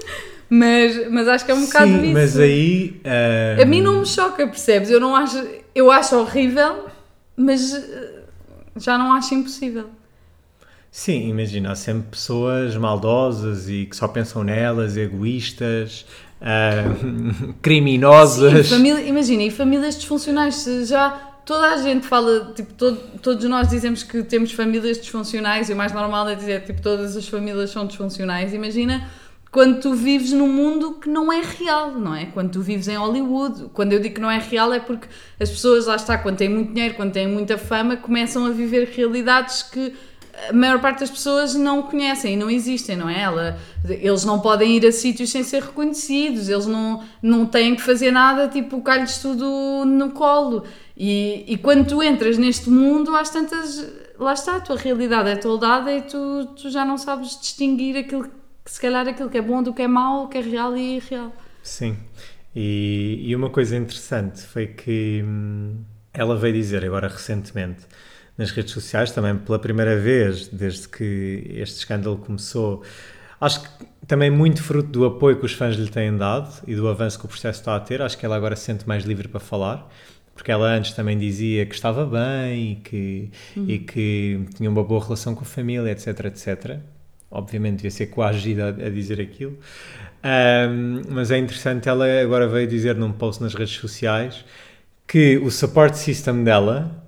mas, 0.51 1.11
mas 1.11 1.27
acho 1.29 1.45
que 1.47 1.51
é 1.51 1.55
um 1.55 1.65
bocado 1.65 1.87
Sim, 1.93 2.01
disso. 2.03 2.13
mas 2.13 2.39
aí. 2.39 3.01
ah, 3.05 3.63
A 3.63 3.65
mim 3.65 3.81
não 3.81 4.01
me 4.01 4.07
choca, 4.07 4.47
percebes? 4.47 4.91
Eu 4.91 5.01
não 5.01 5.17
acho, 5.17 5.43
eu 5.75 5.91
acho 5.91 6.15
horrível, 6.17 6.85
mas 7.37 7.73
eh, 7.75 8.16
já 8.79 8.97
não 8.99 9.13
acho 9.13 9.35
impossível. 9.35 9.89
Sim, 10.91 11.29
imagina, 11.29 11.73
há 11.73 11.75
sempre 11.75 12.09
pessoas 12.11 12.75
maldosas 12.77 13.69
e 13.69 13.85
que 13.87 13.95
só 13.95 14.09
pensam 14.09 14.43
nelas, 14.43 14.97
egoístas, 14.97 16.07
Sim, 16.41 17.55
criminosas. 17.63 18.69
família, 18.69 19.01
imagina, 19.03 19.43
e 19.43 19.51
famílias 19.51 19.97
disfuncionais, 19.97 20.65
já 20.87 21.11
toda 21.45 21.75
a 21.75 21.77
gente 21.83 22.07
fala, 22.07 22.53
tipo, 22.55 22.73
todo- 22.75 23.01
todos 23.23 23.45
nós 23.49 23.69
dizemos 23.69 24.03
que 24.03 24.23
temos 24.23 24.53
famílias 24.53 24.99
disfuncionais 24.99 25.69
e 25.69 25.73
o 25.73 25.77
mais 25.77 25.93
normal 25.93 26.29
é 26.29 26.35
dizer, 26.35 26.65
tipo, 26.65 26.81
todas 26.83 27.17
as 27.17 27.29
famílias 27.29 27.71
são 27.71 27.87
disfuncionais. 27.87 28.53
Imagina 28.55 29.09
quando 29.57 29.81
tu 29.81 29.95
vives 29.95 30.33
num 30.33 30.53
mundo 30.53 30.99
que 31.01 31.09
não 31.09 31.33
é 31.33 31.41
real, 31.41 31.93
não 31.93 32.15
é? 32.15 32.27
Quando 32.27 32.51
tu 32.51 32.61
vives 32.61 32.89
em 32.89 32.97
Hollywood. 32.97 33.71
Quando 33.73 33.95
eu 33.95 33.99
digo 33.99 34.17
que 34.17 34.21
não 34.21 34.31
é 34.31 34.39
real 34.39 34.71
é 34.71 34.79
porque 34.79 35.09
as 35.41 35.49
pessoas, 35.49 35.87
lá 35.87 35.97
está, 35.97 36.19
quando 36.19 36.37
têm 36.37 36.51
muito 36.51 36.75
dinheiro, 36.75 36.95
quando 36.95 37.11
têm 37.11 37.27
muita 37.27 37.57
fama, 37.57 37.97
começam 37.97 38.45
a 38.45 38.51
viver 38.51 38.87
realidades 38.95 39.63
que 39.63 39.95
a 40.51 40.53
maior 40.53 40.79
parte 40.79 41.01
das 41.01 41.11
pessoas 41.11 41.55
não 41.55 41.81
conhecem 41.85 42.35
e 42.35 42.37
não 42.37 42.51
existem, 42.51 42.97
não 42.97 43.09
é? 43.09 43.19
Ela, 43.19 43.59
eles 43.89 44.27
não 44.27 44.41
podem 44.41 44.77
ir 44.77 44.85
a 44.85 44.93
sítios 44.93 45.31
sem 45.31 45.43
ser 45.43 45.63
reconhecidos, 45.63 46.51
eles 46.51 46.67
não, 46.67 47.03
não 47.23 47.47
têm 47.47 47.75
que 47.75 47.81
fazer 47.81 48.11
nada, 48.11 48.49
tipo, 48.49 48.83
cai-lhes 48.83 49.17
tudo 49.17 49.87
no 49.87 50.11
colo. 50.11 50.65
E, 50.95 51.47
e 51.49 51.57
quando 51.57 51.89
tu 51.89 52.03
entras 52.03 52.37
neste 52.37 52.69
mundo, 52.69 53.17
às 53.17 53.31
tantas, 53.31 53.91
lá 54.19 54.35
está, 54.35 54.57
a 54.57 54.61
tua 54.61 54.77
realidade 54.77 55.31
é 55.31 55.37
toldada 55.37 55.91
e 55.91 56.03
tu, 56.03 56.47
tu 56.61 56.69
já 56.69 56.85
não 56.85 56.99
sabes 56.99 57.41
distinguir 57.41 57.97
aquilo 57.97 58.25
que, 58.25 58.46
se 58.71 58.81
calhar, 58.81 59.07
aquilo 59.07 59.31
que 59.31 59.39
é 59.39 59.43
bom 59.43 59.63
do 59.63 59.73
que 59.73 59.83
é 59.83 59.89
mau, 59.89 60.25
o 60.25 60.29
que 60.29 60.39
é 60.39 60.41
real 60.41 60.77
e 60.77 60.97
irreal. 60.97 61.33
Sim. 61.63 61.97
E, 62.55 63.23
e 63.23 63.37
uma 63.37 63.51
coisa 63.51 63.77
interessante 63.77 64.41
foi 64.43 64.67
que 64.67 65.23
hum, 65.25 65.85
ela 66.13 66.37
veio 66.37 66.55
dizer 66.55 66.85
agora 66.85 67.09
recentemente 67.09 67.81
nas 68.37 68.51
redes 68.51 68.73
sociais, 68.73 69.11
também 69.11 69.37
pela 69.37 69.59
primeira 69.59 69.99
vez 69.99 70.49
desde 70.49 70.89
que 70.89 71.45
este 71.55 71.79
escândalo 71.79 72.19
começou, 72.19 72.83
acho 73.41 73.63
que 73.63 73.69
também 74.07 74.31
muito 74.31 74.63
fruto 74.63 74.89
do 74.89 75.05
apoio 75.05 75.39
que 75.39 75.47
os 75.47 75.53
fãs 75.53 75.77
lhe 75.77 75.89
têm 75.89 76.17
dado 76.17 76.63
e 76.67 76.75
do 76.75 76.89
avanço 76.89 77.19
que 77.19 77.25
o 77.25 77.29
processo 77.29 77.61
está 77.61 77.77
a 77.77 77.81
ter, 77.81 78.03
acho 78.03 78.17
que 78.17 78.25
ela 78.25 78.37
agora 78.37 78.55
se 78.57 78.65
sente 78.65 78.87
mais 78.87 79.05
livre 79.05 79.29
para 79.29 79.41
falar. 79.41 79.89
Porque 80.35 80.53
ela 80.53 80.67
antes 80.67 80.93
também 80.93 81.17
dizia 81.17 81.65
que 81.65 81.75
estava 81.75 82.05
bem 82.05 82.73
e 82.73 82.77
que, 82.77 83.31
e 83.57 83.79
que 83.79 84.47
tinha 84.55 84.69
uma 84.69 84.85
boa 84.85 85.03
relação 85.03 85.35
com 85.35 85.41
a 85.41 85.47
família, 85.47 85.91
etc, 85.91 86.27
etc. 86.27 86.79
Obviamente 87.37 87.77
devia 87.77 87.91
ser 87.91 88.07
coagida 88.07 88.67
a, 88.67 88.87
a 88.87 88.91
dizer 88.91 89.21
aquilo. 89.21 89.59
Ahm, 90.23 91.03
mas 91.09 91.31
é 91.31 91.39
interessante, 91.39 91.89
ela 91.89 92.07
agora 92.21 92.49
veio 92.49 92.67
dizer 92.67 92.97
num 92.97 93.13
post 93.13 93.43
nas 93.43 93.55
redes 93.55 93.75
sociais 93.75 94.45
que 95.07 95.39
o 95.39 95.51
support 95.51 95.95
system 95.95 96.43
dela 96.43 97.05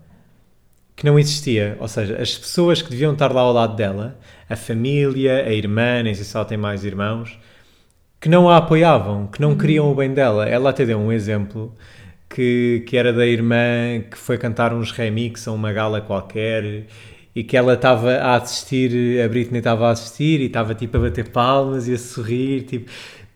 que 0.94 1.06
não 1.06 1.16
existia, 1.16 1.76
ou 1.78 1.87
seja, 1.87 2.20
as 2.20 2.37
pessoas 2.37 2.82
que 2.82 2.90
deviam 2.90 3.12
estar 3.12 3.32
lá 3.32 3.42
ao 3.42 3.52
lado 3.52 3.76
dela, 3.76 4.18
a 4.50 4.56
família, 4.56 5.44
a 5.47 5.52
irmã, 5.52 6.02
nem 6.02 6.12
sei 6.12 6.25
se 6.25 6.37
ela 6.37 6.44
tem 6.44 6.58
mais 6.58 6.85
irmãos, 6.85 7.38
que 8.20 8.28
não 8.28 8.49
a 8.49 8.56
apoiavam, 8.56 9.28
que 9.28 9.40
não 9.40 9.56
queriam 9.56 9.90
o 9.92 9.94
bem 9.94 10.12
dela. 10.12 10.49
Ela 10.49 10.70
até 10.70 10.85
deu 10.85 10.99
um 10.99 11.12
exemplo 11.12 11.73
que, 12.28 12.85
que 12.87 12.97
era 12.97 13.12
da 13.12 13.25
irmã 13.26 14.00
que 14.11 14.18
foi 14.18 14.37
cantar 14.38 14.75
uns 14.75 14.90
remix 14.90 15.47
a 15.47 15.52
uma 15.52 15.73
gala 15.73 16.00
qualquer 16.00 16.87
e 17.38 17.45
que 17.45 17.57
ela 17.57 17.75
estava 17.75 18.16
a 18.16 18.35
assistir, 18.35 19.23
a 19.23 19.28
Britney 19.28 19.61
estava 19.61 19.87
a 19.87 19.90
assistir 19.92 20.40
e 20.40 20.47
estava 20.47 20.75
tipo 20.75 20.97
a 20.97 21.00
bater 21.00 21.28
palmas 21.28 21.87
e 21.87 21.95
a 21.95 21.99
sorrir, 21.99 22.62
tipo. 22.62 22.90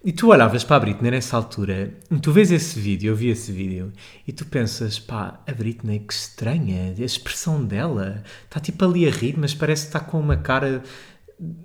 E 0.04 0.10
tu 0.10 0.30
olhavas 0.30 0.64
para 0.64 0.74
a 0.74 0.80
Britney 0.80 1.12
nessa 1.12 1.36
altura, 1.36 1.94
tu 2.20 2.32
vês 2.32 2.50
esse 2.50 2.80
vídeo, 2.80 3.12
eu 3.12 3.14
vi 3.14 3.28
esse 3.28 3.52
vídeo, 3.52 3.92
e 4.26 4.32
tu 4.32 4.44
pensas, 4.44 4.98
pá, 4.98 5.40
a 5.46 5.52
Britney, 5.52 6.00
que 6.00 6.12
estranha, 6.12 6.92
a 6.98 7.04
expressão 7.04 7.64
dela, 7.64 8.24
está 8.44 8.58
tipo 8.58 8.84
ali 8.84 9.06
a 9.06 9.10
rir, 9.12 9.36
mas 9.38 9.54
parece 9.54 9.82
que 9.82 9.88
está 9.90 10.00
com 10.00 10.18
uma 10.18 10.36
cara 10.36 10.82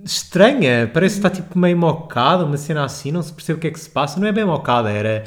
estranha. 0.05 0.87
Parece 0.93 1.19
que 1.19 1.27
está 1.27 1.41
tipo 1.41 1.57
meio 1.57 1.75
mocada, 1.75 2.45
uma 2.45 2.57
cena 2.57 2.85
assim, 2.85 3.11
não 3.11 3.23
se 3.23 3.33
percebe 3.33 3.57
o 3.57 3.61
que 3.61 3.67
é 3.67 3.71
que 3.71 3.79
se 3.79 3.89
passa. 3.89 4.19
Não 4.19 4.27
é 4.27 4.31
bem 4.31 4.45
mocada, 4.45 4.91
era. 4.91 5.23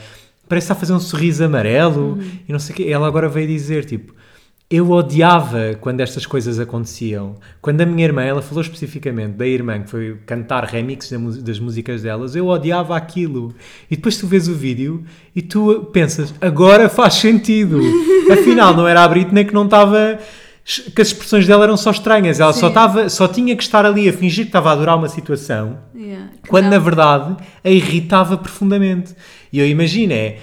Parece 0.49 0.69
que 0.69 0.73
está 0.73 0.75
a 0.75 0.81
fazer 0.81 0.93
um 0.93 1.01
sorriso 1.01 1.43
amarelo 1.45 2.21
e 2.49 2.53
não 2.53 2.61
sei 2.61 2.73
o 2.73 2.77
quê. 2.77 2.85
Ela 2.89 3.09
agora 3.09 3.29
veio 3.29 3.49
dizer, 3.49 3.85
tipo, 3.85 4.15
eu 4.71 4.89
odiava 4.89 5.75
quando 5.81 6.01
estas 6.01 6.25
coisas 6.25 6.61
aconteciam. 6.61 7.35
Quando 7.61 7.81
a 7.81 7.87
minha 7.87 8.05
irmã, 8.05 8.23
ela 8.23 8.41
falou 8.41 8.63
especificamente 8.63 9.33
da 9.33 9.45
irmã 9.45 9.81
que 9.81 9.91
foi 9.91 10.17
cantar 10.25 10.65
remixes 10.65 11.11
das 11.43 11.59
músicas 11.59 12.03
delas, 12.03 12.37
eu 12.37 12.47
odiava 12.47 12.97
aquilo. 12.97 13.53
E 13.91 13.97
depois 13.97 14.17
tu 14.17 14.29
vês 14.29 14.47
o 14.47 14.55
vídeo 14.55 15.03
e 15.35 15.43
tu 15.43 15.89
pensas, 15.93 16.33
agora 16.41 16.89
faz 16.89 17.15
sentido. 17.15 17.81
Afinal, 18.33 18.73
não 18.77 18.87
era 18.87 19.03
a 19.03 19.09
Britney 19.09 19.45
que 19.45 19.53
não 19.53 19.65
estava. 19.65 20.21
que 20.95 21.03
as 21.03 21.09
expressões 21.09 21.49
dela 21.49 21.65
eram 21.65 21.77
só 21.77 21.91
estranhas. 21.91 22.39
Ela 22.39 22.53
só, 22.53 22.69
estava, 22.69 23.09
só 23.09 23.27
tinha 23.27 23.57
que 23.57 23.63
estar 23.65 23.85
ali 23.85 24.09
a 24.09 24.13
fingir 24.13 24.45
que 24.45 24.51
estava 24.51 24.71
a 24.71 24.73
adorar 24.75 24.97
uma 24.97 25.09
situação 25.09 25.79
Yeah. 25.93 26.31
quando 26.49 26.65
Não. 26.65 26.71
na 26.71 26.79
verdade 26.79 27.37
a 27.65 27.69
irritava 27.69 28.39
profundamente. 28.39 29.15
E 29.53 29.59
eu 29.59 29.67
imagino 29.67 30.13
é 30.13 30.39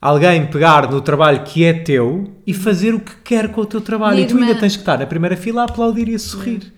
alguém 0.00 0.46
pegar 0.46 0.90
no 0.90 1.00
trabalho 1.00 1.42
que 1.44 1.64
é 1.64 1.72
teu 1.72 2.30
e 2.46 2.54
fazer 2.54 2.94
o 2.94 3.00
que 3.00 3.12
quer 3.22 3.48
com 3.52 3.60
o 3.60 3.66
teu 3.66 3.80
trabalho. 3.80 4.14
Minha 4.16 4.26
E 4.26 4.28
tu 4.28 4.34
ainda 4.36 4.46
irmã- 4.48 4.60
tens 4.60 4.74
que 4.76 4.82
estar 4.82 4.98
na 4.98 5.06
primeira 5.06 5.36
fila 5.36 5.62
a 5.62 5.64
aplaudir 5.64 6.08
e 6.08 6.14
a 6.14 6.18
sorrir. 6.18 6.72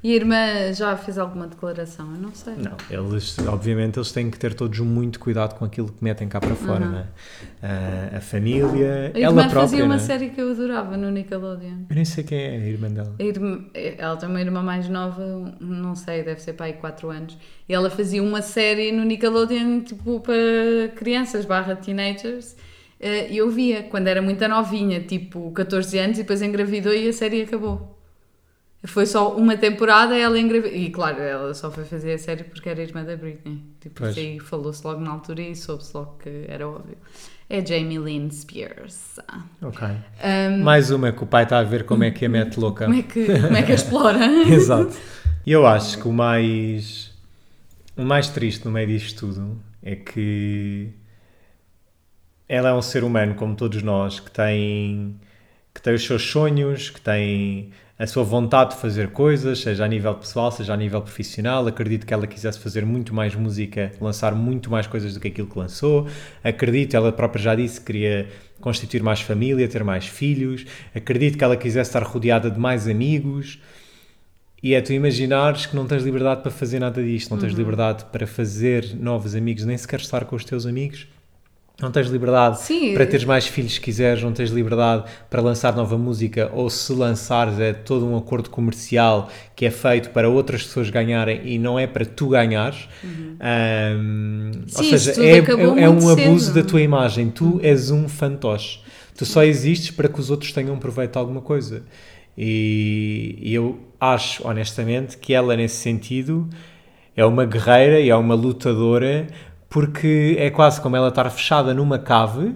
E 0.00 0.12
a 0.12 0.14
irmã 0.14 0.72
já 0.72 0.96
fez 0.96 1.18
alguma 1.18 1.48
declaração? 1.48 2.06
Eu 2.14 2.20
não 2.20 2.32
sei. 2.32 2.54
Não, 2.56 2.76
eles, 2.88 3.36
obviamente, 3.40 3.98
eles 3.98 4.12
têm 4.12 4.30
que 4.30 4.38
ter 4.38 4.54
todos 4.54 4.78
muito 4.78 5.18
cuidado 5.18 5.58
com 5.58 5.64
aquilo 5.64 5.88
que 5.88 6.04
metem 6.04 6.28
cá 6.28 6.38
para 6.38 6.54
fora, 6.54 6.84
Uhum. 6.84 6.90
não 6.92 6.98
é? 7.00 7.04
Ah, 7.60 8.16
a 8.18 8.20
família, 8.20 9.10
A 9.12 9.18
ela 9.18 9.30
irmã 9.30 9.42
própria. 9.42 9.60
fazia 9.62 9.84
uma 9.84 9.96
não 9.96 10.02
é? 10.02 10.06
série 10.06 10.28
que 10.30 10.40
eu 10.40 10.52
adorava 10.52 10.96
no 10.96 11.10
Nickelodeon. 11.10 11.86
Eu 11.90 11.96
nem 11.96 12.04
sei 12.04 12.22
quem 12.22 12.38
é 12.38 12.50
a 12.50 12.66
irmã 12.68 12.88
dela. 12.88 13.12
A 13.18 13.22
irmã- 13.24 13.64
ela 13.74 14.16
tem 14.16 14.28
uma 14.28 14.40
irmã 14.40 14.62
mais 14.62 14.88
nova, 14.88 15.52
não 15.60 15.96
sei, 15.96 16.22
deve 16.22 16.40
ser 16.40 16.52
para 16.52 16.66
aí 16.66 16.74
4 16.74 17.10
anos. 17.10 17.36
E 17.68 17.74
ela 17.74 17.90
fazia 17.90 18.22
uma 18.22 18.40
série 18.40 18.92
no 18.92 19.02
Nickelodeon, 19.04 19.80
tipo, 19.80 20.20
para 20.20 20.34
crianças 20.94 21.44
barra 21.44 21.74
teenagers. 21.74 22.56
E 23.00 23.36
eu 23.36 23.50
via, 23.50 23.82
quando 23.82 24.06
era 24.06 24.22
muito 24.22 24.46
novinha, 24.46 25.00
tipo 25.00 25.50
14 25.50 25.98
anos, 25.98 26.18
e 26.18 26.22
depois 26.22 26.40
engravidou 26.40 26.92
e 26.94 27.08
a 27.08 27.12
série 27.12 27.42
acabou. 27.42 27.97
Foi 28.86 29.06
só 29.06 29.34
uma 29.36 29.56
temporada, 29.56 30.16
ela 30.16 30.38
engravidou. 30.38 30.76
E 30.78 30.88
claro, 30.90 31.20
ela 31.20 31.52
só 31.52 31.70
foi 31.70 31.84
fazer 31.84 32.12
a 32.12 32.18
série 32.18 32.44
porque 32.44 32.68
era 32.68 32.80
irmã 32.80 33.02
da 33.04 33.16
Britney. 33.16 33.62
Tipo, 33.80 33.96
Pois. 34.00 34.10
isso 34.16 34.20
aí 34.20 34.38
falou-se 34.40 34.86
logo 34.86 35.00
na 35.00 35.10
altura 35.10 35.42
e 35.42 35.56
soube-se 35.56 35.96
logo 35.96 36.16
que 36.22 36.44
era 36.46 36.68
óbvio. 36.68 36.96
É 37.50 37.64
Jamie 37.64 37.98
Lynn 37.98 38.30
Spears. 38.30 39.18
Ok. 39.62 39.88
Um, 39.88 40.62
Mais 40.62 40.90
uma 40.90 41.10
que 41.10 41.24
o 41.24 41.26
pai 41.26 41.42
está 41.44 41.58
a 41.58 41.64
ver 41.64 41.84
como 41.84 42.04
é 42.04 42.10
que 42.10 42.24
a 42.24 42.28
mete 42.28 42.58
louca. 42.60 42.84
como, 42.84 42.98
é 42.98 43.02
que, 43.02 43.24
como 43.40 43.56
é 43.56 43.62
que 43.62 43.72
a 43.72 43.74
explora? 43.74 44.24
Exato. 44.48 44.94
E 45.44 45.50
eu 45.50 45.66
acho 45.66 45.98
que 46.00 46.06
o 46.06 46.12
mais, 46.12 47.10
o 47.96 48.02
mais 48.04 48.28
triste 48.28 48.64
no 48.64 48.70
meio 48.70 48.86
disto 48.86 49.26
tudo 49.26 49.58
é 49.82 49.96
que 49.96 50.90
ela 52.48 52.68
é 52.68 52.74
um 52.74 52.82
ser 52.82 53.02
humano 53.02 53.34
como 53.34 53.56
todos 53.56 53.82
nós 53.82 54.20
que 54.20 54.30
tem, 54.30 55.18
que 55.74 55.80
tem 55.82 55.94
os 55.94 56.04
seus 56.04 56.22
sonhos, 56.22 56.90
que 56.90 57.00
tem 57.00 57.70
a 57.98 58.06
sua 58.06 58.22
vontade 58.22 58.74
de 58.74 58.80
fazer 58.80 59.08
coisas, 59.10 59.58
seja 59.60 59.84
a 59.84 59.88
nível 59.88 60.14
pessoal, 60.14 60.52
seja 60.52 60.72
a 60.72 60.76
nível 60.76 61.00
profissional. 61.02 61.66
Acredito 61.66 62.06
que 62.06 62.14
ela 62.14 62.26
quisesse 62.28 62.58
fazer 62.60 62.84
muito 62.86 63.12
mais 63.14 63.34
música, 63.34 63.90
lançar 64.00 64.34
muito 64.34 64.70
mais 64.70 64.86
coisas 64.86 65.14
do 65.14 65.20
que 65.20 65.28
aquilo 65.28 65.48
que 65.48 65.58
lançou. 65.58 66.06
Acredito, 66.44 66.94
ela 66.96 67.10
própria 67.10 67.42
já 67.42 67.54
disse 67.56 67.80
que 67.80 67.86
queria 67.86 68.28
constituir 68.60 69.02
mais 69.02 69.20
família, 69.20 69.66
ter 69.68 69.82
mais 69.82 70.06
filhos. 70.06 70.64
Acredito 70.94 71.36
que 71.36 71.42
ela 71.44 71.56
quisesse 71.56 71.90
estar 71.90 72.02
rodeada 72.04 72.50
de 72.50 72.58
mais 72.58 72.86
amigos. 72.86 73.58
E 74.62 74.74
é 74.74 74.80
tu 74.80 74.92
imaginares 74.92 75.66
que 75.66 75.74
não 75.76 75.86
tens 75.86 76.02
liberdade 76.02 76.42
para 76.42 76.50
fazer 76.50 76.80
nada 76.80 77.02
disto, 77.02 77.30
não 77.30 77.38
tens 77.38 77.52
Uhum. 77.52 77.58
liberdade 77.58 78.04
para 78.12 78.26
fazer 78.26 78.94
novos 78.96 79.34
amigos, 79.36 79.64
nem 79.64 79.76
sequer 79.76 80.00
estar 80.00 80.24
com 80.24 80.34
os 80.34 80.44
teus 80.44 80.66
amigos. 80.66 81.06
Não 81.80 81.92
tens 81.92 82.08
liberdade 82.08 82.60
Sim. 82.60 82.92
para 82.92 83.06
teres 83.06 83.24
mais 83.24 83.46
filhos 83.46 83.74
se 83.74 83.80
quiseres, 83.80 84.20
não 84.20 84.32
tens 84.32 84.50
liberdade 84.50 85.04
para 85.30 85.40
lançar 85.40 85.76
nova 85.76 85.96
música, 85.96 86.50
ou 86.52 86.68
se 86.68 86.92
lançares 86.92 87.60
é 87.60 87.72
todo 87.72 88.04
um 88.04 88.16
acordo 88.16 88.50
comercial 88.50 89.28
que 89.54 89.64
é 89.64 89.70
feito 89.70 90.10
para 90.10 90.28
outras 90.28 90.64
pessoas 90.64 90.90
ganharem 90.90 91.40
e 91.44 91.56
não 91.56 91.78
é 91.78 91.86
para 91.86 92.04
tu 92.04 92.30
ganhares. 92.30 92.88
Ahm, 93.38 94.50
ou 94.74 94.82
Sim, 94.82 94.90
seja, 94.90 95.12
isso 95.12 95.54
tudo 95.54 95.78
é, 95.78 95.80
é, 95.80 95.84
é 95.84 95.88
um 95.88 96.08
abuso 96.08 96.46
cedo. 96.46 96.54
da 96.54 96.68
tua 96.68 96.80
imagem. 96.80 97.30
Tu 97.30 97.60
és 97.62 97.92
um 97.92 98.08
fantoche. 98.08 98.80
Tu 99.16 99.24
só 99.24 99.44
existes 99.44 99.92
para 99.92 100.08
que 100.08 100.18
os 100.18 100.30
outros 100.30 100.50
tenham 100.50 100.76
proveito 100.78 101.12
de 101.12 101.18
alguma 101.18 101.40
coisa. 101.40 101.84
E, 102.36 103.38
e 103.40 103.54
eu 103.54 103.78
acho, 104.00 104.46
honestamente, 104.46 105.16
que 105.16 105.32
ela, 105.32 105.56
nesse 105.56 105.76
sentido, 105.76 106.48
é 107.16 107.24
uma 107.24 107.44
guerreira 107.44 107.98
e 107.98 108.10
é 108.10 108.14
uma 108.14 108.36
lutadora, 108.36 109.26
porque 109.68 110.36
é 110.38 110.50
quase 110.50 110.80
como 110.80 110.96
ela 110.96 111.08
estar 111.08 111.28
fechada 111.30 111.74
numa 111.74 111.98
cave 111.98 112.54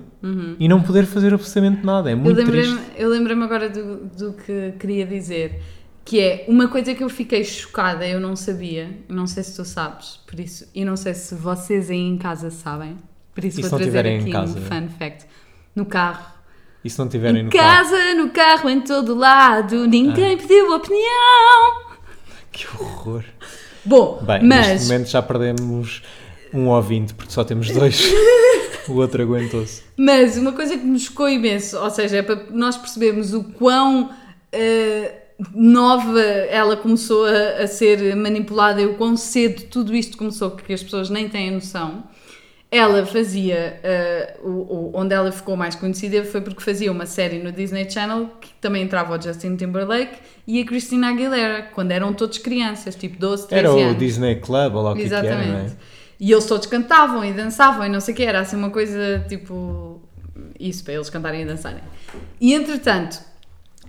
e 0.59 0.67
não 0.69 0.81
poder 0.83 1.05
fazer 1.05 1.35
absolutamente 1.35 1.85
nada. 1.85 2.09
É 2.11 2.13
Eu 2.15 2.17
muito 2.19 2.37
lembrei-me 2.39 2.77
triste. 2.79 2.93
eu 2.97 3.09
lembrei-me 3.11 3.43
agora 3.45 3.69
do, 3.69 3.97
do 4.07 4.33
que 4.35 4.73
queria 4.79 5.05
dizer, 5.07 5.61
que 6.05 6.21
é 6.21 6.45
uma 6.49 6.69
coisa 6.69 6.95
que 6.95 7.03
eu 7.05 7.09
fiquei 7.11 7.45
chocada, 7.45 8.07
eu 8.07 8.19
não 8.21 8.35
sabia, 8.37 8.91
não 9.09 9.27
sei 9.27 9.43
se 9.43 9.55
tu 9.57 9.65
sabes, 9.65 10.21
por 10.27 10.39
isso, 10.41 10.67
e 10.75 10.85
não 10.85 10.97
sei 10.97 11.13
se 11.15 11.35
vocês 11.35 11.91
aí 11.91 11.99
em 11.99 12.17
casa 12.17 12.51
sabem, 12.51 12.97
por 13.35 13.45
isso 13.45 13.61
E 13.61 13.63
vou 13.63 13.79
trazer 13.79 14.07
aqui 14.07 14.31
casa? 14.31 14.59
um 14.59 14.63
fun 14.63 14.89
fact. 14.99 15.27
No 15.75 15.85
carro. 15.87 16.25
E 16.85 16.91
se 16.91 16.99
não 16.99 17.09
tiverem 17.09 17.43
Em 17.43 17.45
no 17.45 17.51
carro? 17.51 17.91
casa, 17.91 18.15
no 18.15 18.31
carro, 18.31 18.69
em 18.69 18.81
todo 18.81 19.15
lado, 19.15 19.87
ninguém 19.87 20.37
pediu 20.37 20.75
opinião. 20.75 21.93
Que 22.51 22.67
horror. 22.79 23.25
Bom, 23.85 24.23
Bem, 24.23 24.43
mas 24.45 24.67
neste 24.69 24.89
momento 24.89 25.09
já 25.09 25.23
perdemos 25.23 26.03
um 26.53 26.69
ouvinte, 26.69 27.15
porque 27.15 27.33
só 27.33 27.45
temos 27.45 27.71
dois. 27.71 28.13
o 28.89 28.95
outro 28.95 29.23
aguentou-se. 29.23 29.83
Mas 29.97 30.37
uma 30.37 30.53
coisa 30.53 30.77
que 30.77 30.85
nos 30.85 31.03
chocou 31.03 31.29
imenso, 31.29 31.79
ou 31.79 31.91
seja, 31.91 32.19
é 32.19 32.23
para 32.23 32.45
nós 32.51 32.77
percebermos 32.77 33.33
o 33.33 33.45
quão 33.45 34.11
eh, 34.53 35.13
nova 35.55 36.21
ela 36.21 36.77
começou 36.77 37.25
a, 37.27 37.63
a 37.63 37.67
ser 37.67 38.15
manipulada 38.17 38.81
e 38.81 38.87
o 38.87 38.95
quão 38.95 39.17
cedo 39.17 39.63
tudo 39.71 39.95
isto 39.95 40.17
começou, 40.17 40.51
que 40.53 40.73
as 40.73 40.83
pessoas 40.83 41.11
nem 41.11 41.29
têm 41.29 41.51
noção. 41.51 42.05
Ela 42.71 43.05
fazia, 43.05 43.79
eh, 43.83 44.37
o, 44.43 44.49
o- 44.49 44.91
onde 44.95 45.15
ela 45.15 45.31
ficou 45.31 45.55
mais 45.57 45.75
conhecida 45.75 46.25
foi 46.25 46.41
porque 46.41 46.63
fazia 46.63 46.91
uma 46.91 47.05
série 47.05 47.39
no 47.39 47.53
Disney 47.53 47.89
Channel 47.91 48.31
que 48.41 48.49
também 48.63 48.83
entrava 48.83 49.15
o 49.17 49.21
Justin 49.21 49.57
Timberlake 49.57 50.17
e 50.47 50.59
a 50.61 50.65
Christina 50.65 51.11
Aguilera, 51.11 51.69
quando 51.75 51.91
eram 51.93 52.15
todos 52.15 52.39
crianças, 52.39 52.95
tipo 52.97 53.19
12, 53.19 53.47
13 53.49 53.59
Era 53.67 53.75
o 53.75 53.79
anos. 53.79 53.99
Disney 53.99 54.37
Club, 54.37 54.75
ou 54.75 54.83
lá 54.83 54.93
o 54.93 54.97
que, 54.97 55.07
que 55.07 55.15
era, 55.15 55.45
não 55.45 55.59
é? 55.59 55.71
E 56.23 56.31
eles 56.31 56.45
todos 56.45 56.69
cantavam 56.69 57.25
e 57.25 57.33
dançavam 57.33 57.85
e 57.85 57.89
não 57.89 57.99
sei 57.99 58.15
o 58.15 58.17
que, 58.17 58.23
era 58.23 58.39
assim 58.39 58.55
uma 58.55 58.71
coisa 58.71 59.27
tipo. 59.29 60.01
Isso, 60.59 60.85
para 60.85 60.95
eles 60.95 61.11
cantarem 61.11 61.43
e 61.43 61.45
dançarem. 61.45 61.83
E 62.41 62.55
entretanto, 62.55 63.19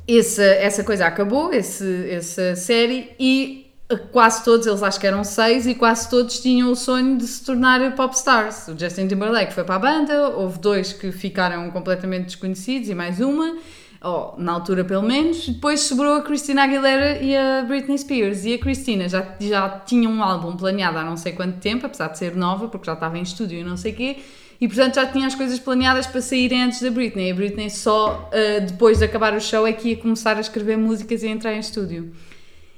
essa, 0.08 0.44
essa 0.44 0.84
coisa 0.84 1.06
acabou, 1.06 1.54
esse, 1.54 2.10
essa 2.10 2.56
série, 2.56 3.12
e 3.20 3.72
quase 4.12 4.44
todos, 4.44 4.66
eles 4.66 4.82
acho 4.82 5.00
que 5.00 5.06
eram 5.06 5.24
seis, 5.24 5.68
e 5.68 5.76
quase 5.76 6.10
todos 6.10 6.40
tinham 6.40 6.72
o 6.72 6.76
sonho 6.76 7.20
de 7.20 7.28
se 7.28 7.46
tornar 7.46 7.96
popstars. 7.96 8.68
O 8.68 8.76
Justin 8.76 9.08
Timberlake 9.08 9.54
foi 9.54 9.64
para 9.64 9.76
a 9.76 9.80
banda, 9.80 10.30
houve 10.30 10.58
dois 10.58 10.92
que 10.92 11.12
ficaram 11.12 11.70
completamente 11.70 12.26
desconhecidos 12.26 12.90
e 12.90 12.96
mais 12.96 13.20
uma, 13.20 13.58
ou 14.04 14.36
na 14.38 14.52
altura 14.52 14.84
pelo 14.84 15.02
menos, 15.02 15.48
depois 15.48 15.80
sobrou 15.80 16.16
a 16.18 16.22
Christina 16.22 16.64
Aguilera 16.64 17.22
e 17.22 17.36
a 17.36 17.64
Britney 17.64 17.98
Spears. 17.98 18.44
E 18.44 18.54
a 18.54 18.60
Christina 18.60 19.08
já, 19.08 19.36
já 19.40 19.70
tinha 19.80 20.10
um 20.10 20.22
álbum 20.22 20.58
planeado 20.58 20.98
há 20.98 21.04
não 21.04 21.16
sei 21.16 21.32
quanto 21.32 21.60
tempo, 21.60 21.86
apesar 21.86 22.10
de 22.10 22.18
ser 22.18 22.36
nova, 22.36 22.68
porque 22.68 22.86
já 22.86 22.94
estava 22.94 23.18
em 23.18 23.22
estúdio 23.22 23.60
e 23.60 23.64
não 23.64 23.78
sei 23.78 23.94
o 23.94 23.96
quê, 23.96 24.18
e 24.60 24.68
portanto 24.68 24.96
já 24.96 25.06
tinha 25.06 25.26
as 25.26 25.36
coisas 25.36 25.58
planeadas 25.58 26.06
para 26.06 26.22
saírem 26.22 26.64
antes 26.64 26.82
da 26.82 26.92
Britney. 26.92 27.32
A 27.32 27.36
Britney 27.36 27.70
só 27.70 28.30
ah, 28.32 28.60
depois 28.60 29.00
de 29.00 29.06
acabar 29.06 29.34
o 29.34 29.40
show 29.40 29.66
é 29.66 29.72
que 29.72 29.90
ia 29.90 29.98
começar 29.98 30.36
a 30.38 30.42
escrever 30.42 30.78
músicas 30.78 31.24
e 31.24 31.28
entrar 31.28 31.54
em 31.54 31.60
estúdio. 31.60 32.12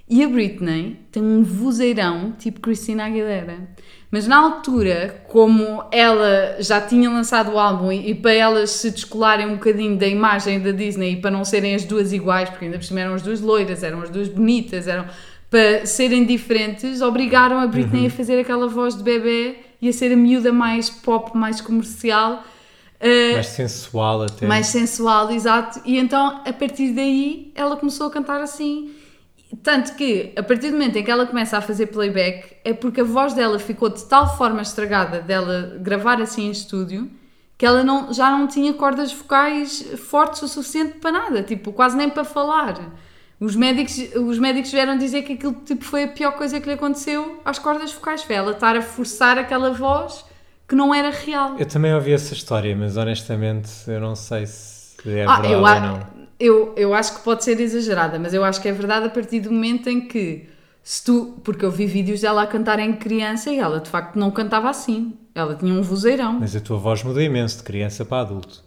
E 0.07 0.23
a 0.23 0.27
Britney 0.27 0.99
tem 1.11 1.23
um 1.23 1.41
vozeirão 1.41 2.31
tipo 2.33 2.59
Christina 2.59 3.05
Aguilera. 3.05 3.67
Mas 4.15 4.27
na 4.27 4.37
altura, 4.37 5.25
como 5.27 5.83
ela 5.91 6.55
já 6.59 6.79
tinha 6.79 7.09
lançado 7.09 7.51
o 7.51 7.59
álbum 7.59 7.91
e, 7.91 8.11
e 8.11 8.15
para 8.15 8.31
elas 8.31 8.69
se 8.69 8.89
descolarem 8.89 9.45
um 9.45 9.55
bocadinho 9.55 9.97
da 9.97 10.07
imagem 10.07 10.57
da 10.61 10.71
Disney 10.71 11.11
e 11.11 11.15
para 11.17 11.29
não 11.29 11.43
serem 11.43 11.75
as 11.75 11.83
duas 11.83 12.13
iguais, 12.13 12.49
porque 12.49 12.63
ainda 12.63 12.77
por 12.77 12.85
cima 12.85 13.01
eram 13.01 13.13
as 13.13 13.21
duas 13.21 13.41
loiras, 13.41 13.83
eram 13.83 14.01
as 14.01 14.09
duas 14.09 14.29
bonitas, 14.29 14.87
eram 14.87 15.05
para 15.49 15.85
serem 15.85 16.25
diferentes, 16.25 17.01
obrigaram 17.01 17.59
a 17.59 17.67
Britney 17.67 18.07
a 18.07 18.09
fazer 18.09 18.39
aquela 18.39 18.69
voz 18.69 18.95
de 18.95 19.03
bebê 19.03 19.57
e 19.81 19.89
a 19.89 19.91
ser 19.91 20.13
a 20.13 20.15
miúda 20.15 20.53
mais 20.53 20.89
pop, 20.89 21.37
mais 21.37 21.59
comercial. 21.59 22.41
Uh, 23.01 23.33
Mais 23.33 23.47
sensual 23.47 24.21
até. 24.21 24.47
mais 24.47 24.67
sensual, 24.67 25.29
exato. 25.29 25.81
E 25.83 25.99
então, 25.99 26.41
a 26.45 26.53
partir 26.53 26.93
daí, 26.93 27.51
ela 27.53 27.75
começou 27.75 28.07
a 28.07 28.09
cantar 28.09 28.39
assim. 28.39 28.91
Tanto 29.61 29.95
que, 29.95 30.33
a 30.35 30.43
partir 30.43 30.67
do 30.67 30.73
momento 30.73 30.97
em 30.97 31.03
que 31.03 31.11
ela 31.11 31.25
começa 31.25 31.57
a 31.57 31.61
fazer 31.61 31.87
playback, 31.87 32.55
é 32.63 32.73
porque 32.73 33.01
a 33.01 33.03
voz 33.03 33.33
dela 33.33 33.59
ficou 33.59 33.89
de 33.89 34.03
tal 34.05 34.35
forma 34.37 34.61
estragada 34.61 35.21
dela 35.21 35.77
gravar 35.79 36.21
assim 36.21 36.47
em 36.47 36.51
estúdio, 36.51 37.09
que 37.57 37.65
ela 37.65 37.83
não, 37.83 38.11
já 38.11 38.29
não 38.29 38.47
tinha 38.47 38.73
cordas 38.73 39.13
vocais 39.13 39.81
fortes 40.09 40.41
o 40.41 40.47
suficiente 40.47 40.99
para 40.99 41.11
nada, 41.11 41.43
tipo, 41.43 41.71
quase 41.71 41.95
nem 41.95 42.09
para 42.09 42.23
falar. 42.23 42.91
Os 43.39 43.55
médicos, 43.55 43.97
os 44.15 44.39
médicos 44.39 44.71
vieram 44.71 44.97
dizer 44.97 45.23
que 45.23 45.33
aquilo 45.33 45.53
tipo, 45.65 45.83
foi 45.83 46.03
a 46.03 46.07
pior 46.07 46.31
coisa 46.33 46.59
que 46.59 46.67
lhe 46.67 46.73
aconteceu 46.73 47.41
às 47.43 47.59
cordas 47.59 47.91
vocais. 47.91 48.23
Foi 48.23 48.35
ela 48.35 48.51
estar 48.51 48.75
a 48.75 48.81
forçar 48.81 49.37
aquela 49.37 49.71
voz 49.71 50.25
que 50.67 50.73
não 50.73 50.93
era 50.93 51.11
real. 51.11 51.55
Eu 51.59 51.65
também 51.65 51.93
ouvi 51.93 52.13
essa 52.13 52.33
história, 52.33 52.75
mas 52.75 52.97
honestamente 52.97 53.69
eu 53.87 53.99
não 53.99 54.15
sei 54.15 54.45
se 54.45 54.95
é 55.05 55.25
Ah, 55.25 55.39
verdade 55.39 55.53
ou 55.53 55.81
não. 55.81 56.14
Eu, 56.39 56.73
eu 56.75 56.93
acho 56.93 57.15
que 57.17 57.23
pode 57.23 57.43
ser 57.43 57.59
exagerada, 57.59 58.19
mas 58.19 58.33
eu 58.33 58.43
acho 58.43 58.61
que 58.61 58.67
é 58.67 58.71
verdade 58.71 59.05
a 59.05 59.09
partir 59.09 59.39
do 59.39 59.51
momento 59.51 59.89
em 59.89 60.01
que, 60.01 60.47
se 60.83 61.03
tu, 61.03 61.37
porque 61.43 61.63
eu 61.65 61.71
vi 61.71 61.85
vídeos 61.85 62.21
dela 62.21 62.43
a 62.43 62.47
cantar 62.47 62.79
em 62.79 62.93
criança 62.93 63.49
e 63.49 63.59
ela 63.59 63.79
de 63.79 63.89
facto 63.89 64.17
não 64.17 64.31
cantava 64.31 64.69
assim. 64.69 65.13
Ela 65.33 65.55
tinha 65.55 65.73
um 65.73 65.81
vozeirão. 65.81 66.33
Mas 66.39 66.55
a 66.55 66.59
tua 66.59 66.77
voz 66.77 67.03
mudou 67.03 67.21
imenso 67.21 67.57
de 67.57 67.63
criança 67.63 68.05
para 68.05 68.21
adulto. 68.21 68.63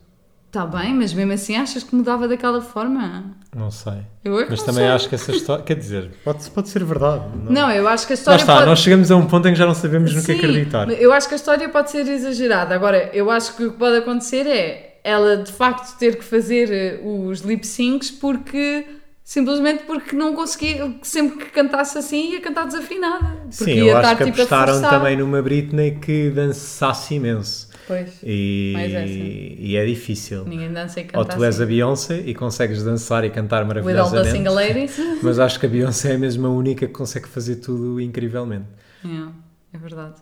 Está 0.48 0.64
bem, 0.64 0.94
mas 0.94 1.12
mesmo 1.12 1.30
assim 1.34 1.56
achas 1.56 1.82
que 1.82 1.94
mudava 1.94 2.26
daquela 2.26 2.62
forma? 2.62 3.36
Não 3.54 3.70
sei. 3.70 3.98
Eu 4.24 4.40
é 4.40 4.44
que 4.44 4.50
Mas 4.50 4.62
também 4.62 4.84
sei. 4.84 4.88
acho 4.88 5.06
que 5.06 5.14
essa 5.14 5.30
história. 5.30 5.62
Quer 5.62 5.76
dizer, 5.76 6.10
pode, 6.24 6.50
pode 6.50 6.70
ser 6.70 6.82
verdade. 6.84 7.22
Não, 7.44 7.52
Não, 7.52 7.70
eu 7.70 7.86
acho 7.86 8.06
que 8.06 8.14
a 8.14 8.16
Lá 8.16 8.18
história 8.18 8.40
está, 8.40 8.54
pode... 8.54 8.66
nós 8.66 8.78
chegamos 8.78 9.10
a 9.10 9.16
um 9.16 9.26
ponto 9.26 9.46
em 9.46 9.52
que 9.52 9.58
já 9.58 9.66
não 9.66 9.74
sabemos 9.74 10.14
no 10.14 10.20
que 10.22 10.32
Sim, 10.32 10.38
acreditar. 10.38 10.90
Eu 10.90 11.12
acho 11.12 11.28
que 11.28 11.34
a 11.34 11.36
história 11.36 11.68
pode 11.68 11.90
ser 11.90 12.08
exagerada. 12.08 12.74
Agora, 12.74 13.10
eu 13.12 13.30
acho 13.30 13.56
que 13.56 13.64
o 13.66 13.72
que 13.72 13.78
pode 13.78 13.98
acontecer 13.98 14.46
é 14.46 14.87
ela 15.08 15.36
de 15.38 15.50
facto 15.52 15.96
ter 15.98 16.16
que 16.16 16.24
fazer 16.24 16.70
eh, 16.72 17.00
os 17.02 17.40
lip 17.40 17.66
syncs 17.66 18.10
porque 18.10 18.84
simplesmente 19.24 19.84
porque 19.84 20.14
não 20.16 20.34
conseguia, 20.34 20.94
sempre 21.02 21.44
que 21.44 21.50
cantasse 21.50 21.96
assim 21.98 22.32
ia 22.32 22.40
cantar 22.40 22.66
desafinada. 22.66 23.38
Sim, 23.50 23.72
eu 23.72 23.96
acho 23.96 24.16
que 24.16 24.24
tipo 24.24 24.36
apostaram 24.38 24.80
também 24.82 25.16
numa 25.16 25.40
Britney 25.42 25.92
que 25.92 26.30
dançasse 26.30 27.14
imenso. 27.14 27.68
Pois, 27.86 28.20
E, 28.22 28.74
essa. 28.76 29.06
e 29.08 29.76
é 29.76 29.86
difícil. 29.86 30.44
ninguém 30.44 30.70
dança 30.70 31.00
e 31.00 31.04
canta 31.04 31.18
Ou 31.20 31.24
tu 31.24 31.42
és 31.42 31.54
assim. 31.54 31.62
a 31.62 31.66
Beyoncé 31.66 32.20
e 32.26 32.34
consegues 32.34 32.82
dançar 32.82 33.24
e 33.24 33.30
cantar 33.30 33.62
With 33.66 33.70
all 33.78 33.80
the 33.84 34.16
maravilhosamente. 34.16 34.48
ladies. 34.50 34.96
Mas 35.22 35.38
acho 35.38 35.58
que 35.58 35.64
a 35.64 35.68
Beyoncé 35.70 36.12
é 36.12 36.14
a 36.16 36.18
mesma 36.18 36.50
única 36.50 36.86
que 36.86 36.92
consegue 36.92 37.26
fazer 37.28 37.56
tudo 37.56 37.98
incrivelmente. 37.98 38.66
Yeah, 39.02 39.32
é 39.72 39.78
verdade. 39.78 40.16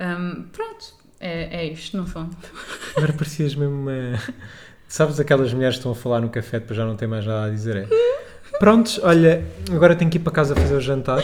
Hum, 0.00 0.44
pronto, 0.52 0.84
é, 1.22 1.62
é 1.62 1.64
isto 1.66 1.96
no 1.96 2.04
fundo. 2.06 2.36
Agora 2.96 3.12
parecias 3.12 3.54
mesmo 3.54 3.74
uma. 3.74 4.18
Sabes 4.88 5.18
aquelas 5.20 5.54
mulheres 5.54 5.76
que 5.76 5.80
estão 5.80 5.92
a 5.92 5.94
falar 5.94 6.20
no 6.20 6.28
café 6.28 6.58
depois 6.58 6.76
já 6.76 6.84
não 6.84 6.96
têm 6.96 7.08
mais 7.08 7.24
nada 7.24 7.46
a 7.46 7.50
dizer? 7.50 7.76
É. 7.76 8.12
Prontos, 8.58 9.00
olha, 9.02 9.42
agora 9.70 9.96
tenho 9.96 10.10
que 10.10 10.18
ir 10.18 10.20
para 10.20 10.32
casa 10.32 10.54
fazer 10.54 10.74
o 10.74 10.80
jantar. 10.80 11.22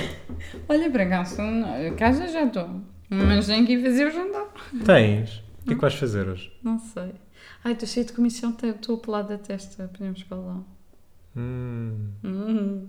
Olha, 0.68 0.90
para 0.90 1.06
cá, 1.06 1.22
a 1.22 1.94
casa 1.94 2.28
já 2.28 2.44
estou. 2.44 2.80
Mas 3.10 3.46
tenho 3.46 3.66
que 3.66 3.74
ir 3.74 3.82
fazer 3.82 4.06
o 4.06 4.10
jantar. 4.10 4.46
Tens? 4.84 5.42
O 5.62 5.66
que 5.66 5.72
é 5.72 5.74
que 5.74 5.80
vais 5.80 5.94
fazer 5.94 6.28
hoje? 6.28 6.50
Não 6.62 6.78
sei. 6.78 7.12
Ai, 7.62 7.72
estou 7.72 7.88
cheio 7.88 8.06
de 8.06 8.12
comissão, 8.12 8.56
estou 8.62 8.96
apelado 8.96 9.28
da 9.28 9.38
testa. 9.38 9.90
Podemos 9.92 10.22
falar. 10.22 10.60
Hum. 11.36 12.08
Hum. 12.24 12.86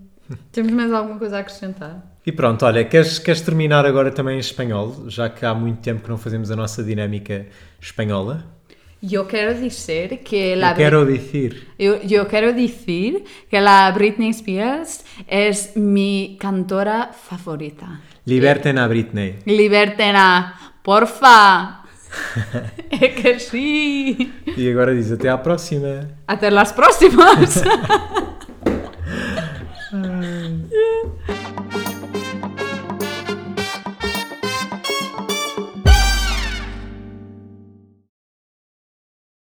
Temos 0.52 0.72
mais 0.72 0.92
alguma 0.92 1.18
coisa 1.18 1.36
a 1.36 1.40
acrescentar? 1.40 2.02
E 2.30 2.32
pronto, 2.32 2.64
olha, 2.64 2.84
queres, 2.84 3.18
queres 3.18 3.40
terminar 3.40 3.84
agora 3.84 4.12
também 4.12 4.36
em 4.36 4.38
espanhol, 4.38 5.06
já 5.08 5.28
que 5.28 5.44
há 5.44 5.52
muito 5.52 5.80
tempo 5.80 6.02
que 6.02 6.08
não 6.08 6.16
fazemos 6.16 6.48
a 6.48 6.54
nossa 6.54 6.80
dinâmica 6.80 7.44
espanhola? 7.80 8.46
Eu 9.02 9.26
quero 9.26 9.60
dizer 9.60 10.18
que 10.18 10.54
la 10.54 10.70
eu 10.70 10.76
quero 10.76 11.12
dizer. 11.12 11.66
Eu, 11.76 11.94
eu 12.08 12.24
quero 12.26 12.54
dizer 12.54 13.24
que 13.50 13.56
a 13.56 13.90
Britney 13.90 14.32
Spears 14.32 15.04
é 15.26 15.50
minha 15.74 16.36
cantora 16.36 17.10
favorita. 17.12 17.98
Liberten 18.24 18.78
a 18.78 18.86
Britney. 18.86 19.38
Liberten 19.44 20.14
a, 20.14 20.54
porfa. 20.84 21.80
é 22.92 23.08
que 23.08 23.40
sim. 23.40 24.30
E 24.56 24.70
agora 24.70 24.94
diz 24.94 25.10
até 25.10 25.28
à 25.28 25.36
próxima. 25.36 26.08
Até 26.28 26.46
às 26.46 26.70
próximas. 26.70 27.60